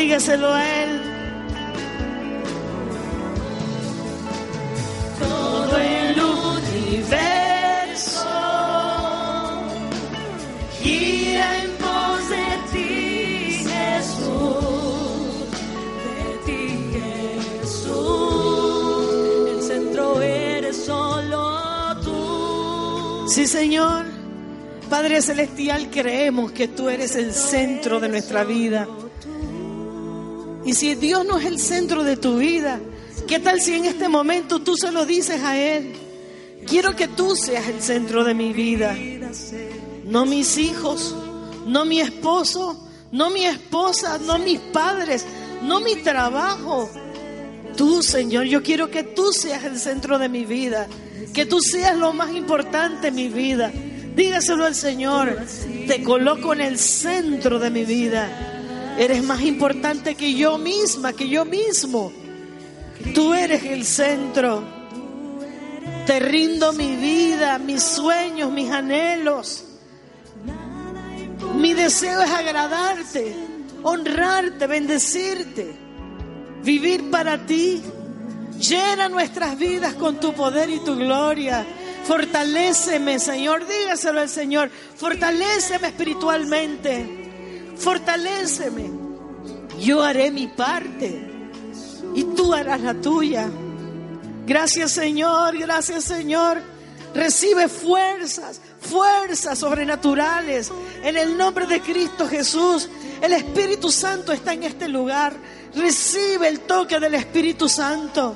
Dígaselo 0.08 0.48
a 0.54 0.64
Él. 0.64 1.00
Todo 5.20 5.76
el 5.76 6.18
universo 6.18 7.20
gira 10.80 11.62
en 11.62 11.70
pos 11.72 12.30
de 12.30 12.46
ti, 12.72 13.66
Jesús, 13.68 15.44
de 16.06 16.28
ti, 16.46 16.62
Jesús. 17.60 19.10
El 19.50 19.60
centro 19.62 20.22
eres 20.22 20.86
solo 20.86 22.00
tú. 22.02 23.28
Sí, 23.28 23.46
Señor. 23.46 24.06
Padre 24.88 25.20
Celestial, 25.20 25.90
creemos 25.90 26.52
que 26.52 26.66
tú 26.66 26.88
eres 26.88 27.14
el 27.14 27.34
centro 27.34 28.00
de 28.00 28.08
nuestra 28.08 28.42
vida. 28.44 28.88
Y 30.64 30.74
si 30.74 30.94
Dios 30.94 31.24
no 31.24 31.38
es 31.38 31.46
el 31.46 31.58
centro 31.58 32.04
de 32.04 32.16
tu 32.16 32.38
vida, 32.38 32.80
¿qué 33.26 33.38
tal 33.38 33.60
si 33.60 33.74
en 33.74 33.84
este 33.84 34.08
momento 34.08 34.60
tú 34.60 34.76
se 34.76 34.92
lo 34.92 35.06
dices 35.06 35.42
a 35.42 35.56
Él? 35.56 35.94
Quiero 36.66 36.94
que 36.94 37.08
tú 37.08 37.36
seas 37.36 37.68
el 37.68 37.80
centro 37.80 38.24
de 38.24 38.34
mi 38.34 38.52
vida. 38.52 38.96
No 40.04 40.26
mis 40.26 40.58
hijos, 40.58 41.14
no 41.66 41.84
mi 41.84 42.00
esposo, 42.00 42.88
no 43.12 43.30
mi 43.30 43.44
esposa, 43.44 44.18
no 44.18 44.38
mis 44.38 44.58
padres, 44.58 45.24
no 45.62 45.80
mi 45.80 45.96
trabajo. 45.96 46.90
Tú, 47.76 48.02
Señor, 48.02 48.44
yo 48.44 48.62
quiero 48.62 48.90
que 48.90 49.04
tú 49.04 49.32
seas 49.32 49.64
el 49.64 49.78
centro 49.78 50.18
de 50.18 50.28
mi 50.28 50.44
vida, 50.44 50.88
que 51.32 51.46
tú 51.46 51.60
seas 51.60 51.96
lo 51.96 52.12
más 52.12 52.34
importante 52.34 53.08
en 53.08 53.14
mi 53.14 53.28
vida. 53.28 53.70
Dígaselo 54.14 54.64
al 54.64 54.74
Señor, 54.74 55.38
te 55.86 56.02
coloco 56.02 56.52
en 56.52 56.60
el 56.60 56.78
centro 56.78 57.58
de 57.58 57.70
mi 57.70 57.84
vida. 57.84 58.57
Eres 58.98 59.22
más 59.22 59.42
importante 59.42 60.16
que 60.16 60.34
yo 60.34 60.58
misma, 60.58 61.12
que 61.12 61.28
yo 61.28 61.44
mismo. 61.44 62.12
Tú 63.14 63.32
eres 63.32 63.62
el 63.62 63.84
centro. 63.84 64.64
Te 66.04 66.18
rindo 66.18 66.72
mi 66.72 66.96
vida, 66.96 67.58
mis 67.58 67.80
sueños, 67.80 68.50
mis 68.50 68.68
anhelos. 68.72 69.64
Mi 71.54 71.74
deseo 71.74 72.20
es 72.22 72.30
agradarte, 72.30 73.36
honrarte, 73.84 74.66
bendecirte, 74.66 75.76
vivir 76.64 77.08
para 77.08 77.46
ti. 77.46 77.80
Llena 78.58 79.08
nuestras 79.08 79.56
vidas 79.56 79.94
con 79.94 80.18
tu 80.18 80.32
poder 80.32 80.70
y 80.70 80.80
tu 80.80 80.96
gloria. 80.96 81.64
Fortaléceme, 82.02 83.20
Señor. 83.20 83.64
Dígaselo 83.64 84.18
al 84.20 84.28
Señor. 84.28 84.70
Fortaléceme 84.96 85.86
espiritualmente. 85.86 87.27
Fortaléceme. 87.78 88.90
Yo 89.80 90.02
haré 90.02 90.30
mi 90.30 90.48
parte 90.48 91.50
y 92.14 92.24
tú 92.24 92.52
harás 92.52 92.80
la 92.80 92.94
tuya. 92.94 93.48
Gracias, 94.46 94.92
Señor. 94.92 95.56
Gracias, 95.56 96.04
Señor. 96.04 96.60
Recibe 97.14 97.68
fuerzas, 97.68 98.60
fuerzas 98.80 99.58
sobrenaturales 99.58 100.70
en 101.02 101.16
el 101.16 101.36
nombre 101.36 101.66
de 101.66 101.80
Cristo 101.80 102.26
Jesús. 102.28 102.88
El 103.20 103.32
Espíritu 103.32 103.90
Santo 103.90 104.32
está 104.32 104.52
en 104.52 104.64
este 104.64 104.88
lugar. 104.88 105.34
Recibe 105.74 106.48
el 106.48 106.60
toque 106.60 106.98
del 106.98 107.14
Espíritu 107.14 107.68
Santo. 107.68 108.34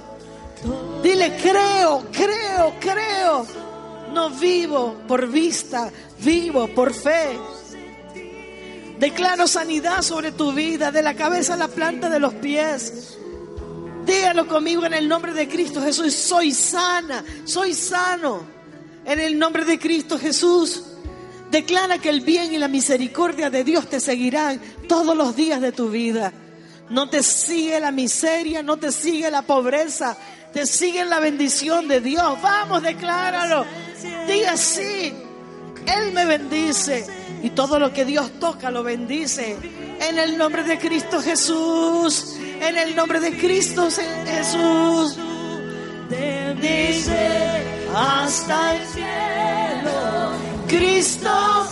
Dile, 1.02 1.36
creo, 1.42 2.06
creo, 2.12 2.74
creo. 2.78 3.46
No 4.12 4.30
vivo 4.30 4.96
por 5.08 5.26
vista, 5.26 5.90
vivo 6.20 6.68
por 6.68 6.92
fe. 6.92 7.38
Declaro 9.02 9.48
sanidad 9.48 10.00
sobre 10.02 10.30
tu 10.30 10.52
vida, 10.52 10.92
de 10.92 11.02
la 11.02 11.14
cabeza 11.14 11.54
a 11.54 11.56
la 11.56 11.66
planta 11.66 12.08
de 12.08 12.20
los 12.20 12.34
pies. 12.34 13.18
Dígalo 14.06 14.46
conmigo 14.46 14.86
en 14.86 14.94
el 14.94 15.08
nombre 15.08 15.32
de 15.32 15.48
Cristo 15.48 15.82
Jesús. 15.82 16.14
Soy 16.14 16.52
sana, 16.52 17.24
soy 17.44 17.74
sano. 17.74 18.44
En 19.04 19.18
el 19.18 19.36
nombre 19.36 19.64
de 19.64 19.76
Cristo 19.80 20.20
Jesús. 20.20 20.84
Declara 21.50 21.98
que 21.98 22.10
el 22.10 22.20
bien 22.20 22.54
y 22.54 22.58
la 22.58 22.68
misericordia 22.68 23.50
de 23.50 23.64
Dios 23.64 23.88
te 23.88 23.98
seguirán 23.98 24.60
todos 24.86 25.16
los 25.16 25.34
días 25.34 25.60
de 25.60 25.72
tu 25.72 25.90
vida. 25.90 26.32
No 26.88 27.10
te 27.10 27.24
sigue 27.24 27.80
la 27.80 27.90
miseria, 27.90 28.62
no 28.62 28.76
te 28.76 28.92
sigue 28.92 29.32
la 29.32 29.42
pobreza, 29.42 30.16
te 30.52 30.64
sigue 30.64 31.04
la 31.06 31.18
bendición 31.18 31.88
de 31.88 32.00
Dios. 32.00 32.40
Vamos, 32.40 32.84
decláralo. 32.84 33.66
Diga 34.28 34.56
sí. 34.56 35.12
Él 35.86 36.12
me 36.12 36.24
bendice 36.24 37.21
y 37.42 37.50
todo 37.50 37.78
lo 37.78 37.92
que 37.92 38.04
Dios 38.04 38.30
toca 38.38 38.70
lo 38.70 38.82
bendice. 38.82 39.56
En 40.00 40.18
el 40.18 40.38
nombre 40.38 40.62
de 40.62 40.78
Cristo 40.78 41.20
Jesús. 41.20 42.36
En 42.60 42.78
el 42.78 42.94
nombre 42.94 43.20
de 43.20 43.36
Cristo 43.36 43.88
Jesús. 43.90 45.18
Bendice 46.08 47.62
hasta 47.94 48.76
el 48.76 48.86
cielo. 48.86 50.32
Cristo, 50.68 51.68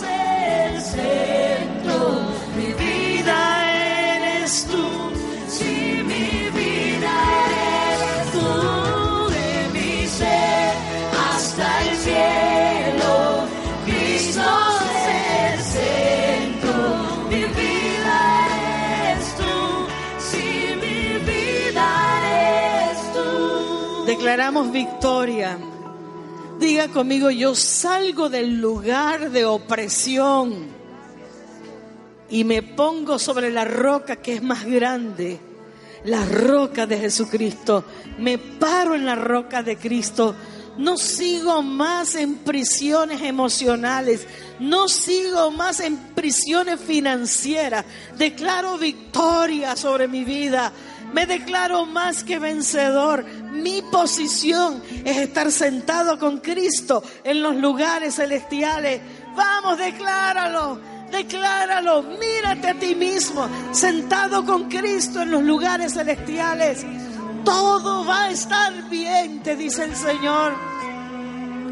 declaramos 24.31 24.71
victoria. 24.71 25.57
Diga 26.57 26.87
conmigo, 26.87 27.29
yo 27.31 27.53
salgo 27.53 28.29
del 28.29 28.61
lugar 28.61 29.29
de 29.29 29.43
opresión 29.43 30.67
y 32.29 32.45
me 32.45 32.63
pongo 32.63 33.19
sobre 33.19 33.51
la 33.51 33.65
roca 33.65 34.15
que 34.15 34.35
es 34.35 34.41
más 34.41 34.63
grande, 34.63 35.37
la 36.05 36.25
roca 36.25 36.85
de 36.85 36.97
Jesucristo. 36.99 37.83
Me 38.19 38.37
paro 38.37 38.95
en 38.95 39.05
la 39.05 39.15
roca 39.15 39.63
de 39.63 39.75
Cristo. 39.75 40.33
No 40.77 40.97
sigo 40.97 41.61
más 41.61 42.15
en 42.15 42.35
prisiones 42.35 43.21
emocionales. 43.23 44.25
No 44.61 44.87
sigo 44.87 45.51
más 45.51 45.81
en 45.81 45.97
prisiones 46.15 46.79
financieras. 46.79 47.83
Declaro 48.17 48.77
victoria 48.77 49.75
sobre 49.75 50.07
mi 50.07 50.23
vida. 50.23 50.71
Me 51.13 51.25
declaro 51.25 51.85
más 51.85 52.23
que 52.23 52.39
vencedor. 52.39 53.25
Mi 53.51 53.81
posición 53.81 54.81
es 55.03 55.17
estar 55.17 55.51
sentado 55.51 56.17
con 56.17 56.39
Cristo 56.39 57.03
en 57.23 57.41
los 57.41 57.55
lugares 57.55 58.15
celestiales. 58.15 59.01
Vamos, 59.35 59.77
decláralo. 59.77 60.79
Decláralo, 61.11 62.03
mírate 62.03 62.69
a 62.69 62.73
ti 62.73 62.95
mismo, 62.95 63.45
sentado 63.73 64.45
con 64.45 64.69
Cristo 64.69 65.21
en 65.21 65.31
los 65.31 65.43
lugares 65.43 65.93
celestiales. 65.93 66.85
Todo 67.43 68.05
va 68.05 68.23
a 68.23 68.31
estar 68.31 68.89
bien, 68.89 69.43
te 69.43 69.57
dice 69.57 69.83
el 69.83 69.95
Señor. 69.95 70.53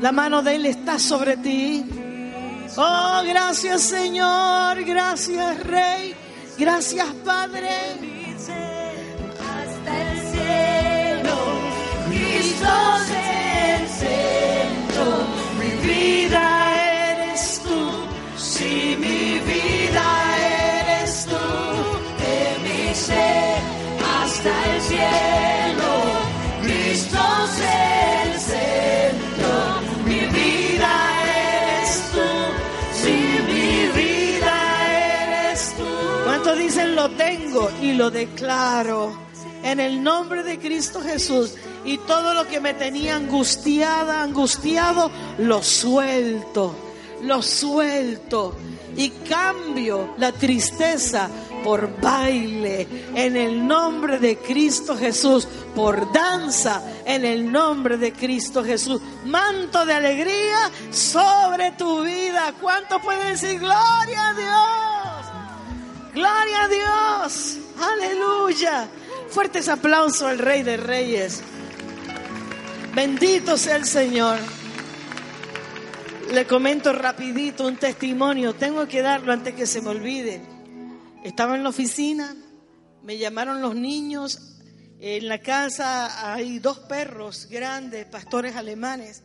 La 0.01 0.11
mano 0.11 0.41
de 0.41 0.55
Él 0.55 0.65
está 0.65 0.99
sobre 0.99 1.37
ti. 1.37 1.85
Oh, 2.75 3.21
gracias 3.25 3.81
Señor, 3.81 4.83
gracias 4.83 5.63
Rey, 5.63 6.13
gracias 6.57 7.07
Padre. 7.23 8.18
Cristo 12.59 12.75
es 12.97 13.09
el 13.71 13.87
centro, 13.87 15.05
mi 15.59 15.87
vida 15.87 16.43
eres 17.13 17.61
tú. 17.63 17.79
Si 18.37 18.97
mi 18.99 19.39
vida 19.39 20.05
eres 20.81 21.25
tú, 21.25 21.45
de 22.19 22.39
mi 22.65 22.93
ser 22.93 23.59
hasta 24.03 24.75
el 24.75 24.81
cielo. 24.81 25.91
Cristo 26.63 27.17
es 27.45 27.55
el 28.25 28.39
centro, 28.39 29.51
mi 30.05 30.19
vida 30.19 30.91
eres 31.23 32.11
tú. 32.11 32.29
Si 33.01 33.13
mi 33.47 33.87
vida 34.01 34.55
eres 35.47 35.73
tú. 35.77 35.85
¿Cuántos 36.25 36.57
dicen 36.57 36.95
lo 36.95 37.09
tengo 37.11 37.71
y 37.81 37.93
lo 37.93 38.11
declaro? 38.11 39.17
En 39.63 39.79
el 39.79 40.03
nombre 40.03 40.43
de 40.43 40.59
Cristo 40.59 40.99
Jesús. 41.01 41.55
Y 41.85 41.97
todo 41.99 42.33
lo 42.33 42.47
que 42.47 42.59
me 42.59 42.73
tenía 42.73 43.15
angustiada, 43.15 44.21
angustiado, 44.21 45.11
lo 45.37 45.63
suelto, 45.63 46.75
lo 47.23 47.41
suelto. 47.41 48.55
Y 48.95 49.09
cambio 49.09 50.15
la 50.17 50.31
tristeza 50.31 51.29
por 51.63 51.99
baile 52.01 52.87
en 53.15 53.35
el 53.35 53.65
nombre 53.65 54.19
de 54.19 54.37
Cristo 54.37 54.97
Jesús, 54.97 55.47
por 55.75 56.11
danza 56.11 56.81
en 57.05 57.25
el 57.25 57.51
nombre 57.51 57.97
de 57.97 58.13
Cristo 58.13 58.63
Jesús. 58.63 59.01
Manto 59.25 59.85
de 59.85 59.93
alegría 59.93 60.71
sobre 60.91 61.71
tu 61.71 62.03
vida. 62.03 62.53
¿Cuánto 62.59 62.99
pueden 62.99 63.29
decir 63.29 63.59
gloria 63.59 64.29
a 64.29 64.33
Dios? 64.33 65.29
Gloria 66.13 66.63
a 66.63 66.67
Dios. 66.67 67.57
Aleluya. 67.81 68.87
Fuertes 69.29 69.69
aplausos 69.69 70.23
al 70.23 70.39
Rey 70.39 70.63
de 70.63 70.77
Reyes. 70.77 71.43
Bendito 72.99 73.55
sea 73.55 73.77
el 73.77 73.85
Señor. 73.85 74.37
Le 76.33 76.45
comento 76.45 76.91
rapidito 76.91 77.65
un 77.65 77.77
testimonio. 77.77 78.55
Tengo 78.55 78.89
que 78.89 79.01
darlo 79.01 79.31
antes 79.31 79.55
que 79.55 79.65
se 79.65 79.81
me 79.81 79.87
olvide. 79.87 80.41
Estaba 81.23 81.55
en 81.55 81.63
la 81.63 81.69
oficina, 81.69 82.35
me 83.01 83.17
llamaron 83.17 83.61
los 83.61 83.73
niños. 83.73 84.57
En 84.99 85.29
la 85.29 85.39
casa 85.39 86.33
hay 86.33 86.59
dos 86.59 86.79
perros 86.79 87.47
grandes, 87.49 88.05
pastores 88.05 88.57
alemanes. 88.57 89.23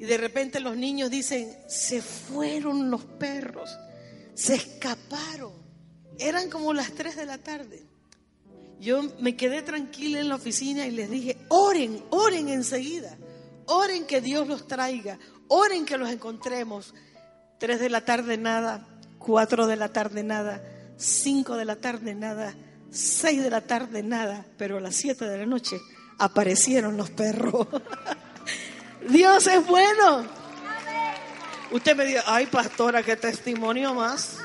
Y 0.00 0.04
de 0.04 0.16
repente 0.16 0.58
los 0.58 0.76
niños 0.76 1.08
dicen, 1.08 1.48
se 1.68 2.02
fueron 2.02 2.90
los 2.90 3.04
perros, 3.04 3.70
se 4.34 4.56
escaparon. 4.56 5.52
Eran 6.18 6.50
como 6.50 6.72
las 6.72 6.90
3 6.90 7.14
de 7.14 7.26
la 7.26 7.38
tarde. 7.38 7.85
Yo 8.80 9.02
me 9.20 9.36
quedé 9.36 9.62
tranquila 9.62 10.20
en 10.20 10.28
la 10.28 10.34
oficina 10.34 10.86
y 10.86 10.90
les 10.90 11.10
dije, 11.10 11.38
oren, 11.48 12.02
oren 12.10 12.48
enseguida, 12.48 13.16
oren 13.66 14.06
que 14.06 14.20
Dios 14.20 14.46
los 14.46 14.66
traiga, 14.66 15.18
oren 15.48 15.86
que 15.86 15.96
los 15.96 16.10
encontremos. 16.10 16.94
3 17.58 17.80
de 17.80 17.88
la 17.88 18.04
tarde 18.04 18.36
nada, 18.36 18.86
4 19.18 19.66
de 19.66 19.76
la 19.76 19.88
tarde 19.88 20.22
nada, 20.22 20.62
5 20.98 21.56
de 21.56 21.64
la 21.64 21.76
tarde 21.76 22.14
nada, 22.14 22.54
6 22.90 23.42
de 23.42 23.50
la 23.50 23.62
tarde 23.62 24.02
nada, 24.02 24.44
pero 24.58 24.76
a 24.76 24.80
las 24.80 24.94
7 24.96 25.24
de 25.26 25.38
la 25.38 25.46
noche 25.46 25.80
aparecieron 26.18 26.96
los 26.96 27.10
perros. 27.10 27.66
Dios 29.08 29.46
es 29.46 29.66
bueno. 29.66 30.26
Usted 31.70 31.96
me 31.96 32.04
dice, 32.04 32.20
ay 32.26 32.46
pastora, 32.46 33.02
qué 33.02 33.16
testimonio 33.16 33.94
más. 33.94 34.38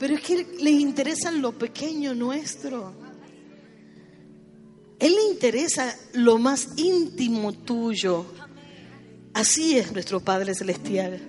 Pero 0.00 0.14
es 0.14 0.20
que 0.20 0.46
le 0.60 0.70
interesa 0.70 1.30
lo 1.30 1.52
pequeño 1.52 2.14
nuestro. 2.14 3.07
Él 4.98 5.14
le 5.14 5.24
interesa 5.30 5.96
lo 6.14 6.38
más 6.38 6.68
íntimo 6.76 7.52
tuyo. 7.52 8.26
Así 9.34 9.78
es 9.78 9.92
nuestro 9.92 10.20
Padre 10.20 10.54
Celestial. 10.54 11.20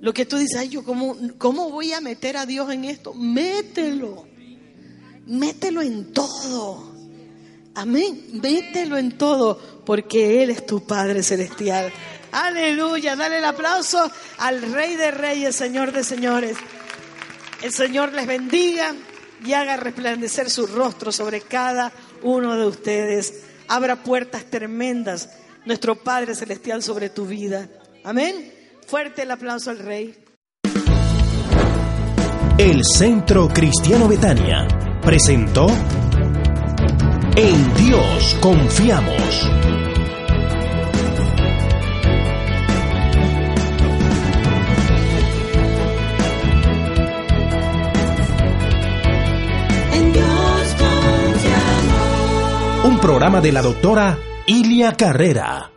Lo 0.00 0.12
que 0.12 0.26
tú 0.26 0.36
dices, 0.36 0.58
ay, 0.58 0.68
yo 0.68 0.84
cómo, 0.84 1.16
cómo 1.38 1.70
voy 1.70 1.92
a 1.92 2.00
meter 2.00 2.36
a 2.36 2.46
Dios 2.46 2.70
en 2.72 2.84
esto. 2.84 3.14
Mételo. 3.14 4.26
Mételo 5.26 5.82
en 5.82 6.12
todo. 6.12 6.92
Amén. 7.74 8.40
Mételo 8.40 8.98
en 8.98 9.16
todo, 9.16 9.58
porque 9.84 10.42
Él 10.42 10.50
es 10.50 10.66
tu 10.66 10.84
Padre 10.84 11.22
Celestial. 11.22 11.92
Aleluya. 12.32 13.16
Dale 13.16 13.38
el 13.38 13.44
aplauso 13.44 14.10
al 14.38 14.62
Rey 14.72 14.96
de 14.96 15.10
Reyes, 15.10 15.56
Señor 15.56 15.92
de 15.92 16.04
Señores. 16.04 16.56
El 17.62 17.72
Señor 17.72 18.12
les 18.12 18.26
bendiga 18.26 18.94
y 19.44 19.52
haga 19.52 19.76
resplandecer 19.76 20.50
su 20.50 20.66
rostro 20.66 21.12
sobre 21.12 21.40
cada 21.40 21.92
uno 22.22 22.56
de 22.56 22.66
ustedes. 22.66 23.44
Abra 23.68 24.02
puertas 24.02 24.44
tremendas, 24.44 25.30
nuestro 25.64 25.96
Padre 25.96 26.34
Celestial, 26.34 26.82
sobre 26.82 27.10
tu 27.10 27.26
vida. 27.26 27.68
Amén. 28.04 28.52
Fuerte 28.86 29.22
el 29.22 29.30
aplauso 29.30 29.70
al 29.70 29.78
Rey. 29.78 30.16
El 32.58 32.84
Centro 32.84 33.48
Cristiano 33.48 34.06
Betania 34.08 34.68
presentó 35.02 35.66
En 37.34 37.74
Dios 37.74 38.36
confiamos. 38.40 39.91
Un 52.92 52.98
programa 53.00 53.40
de 53.40 53.52
la 53.52 53.62
doctora 53.62 54.18
Ilia 54.44 54.92
Carrera. 54.92 55.71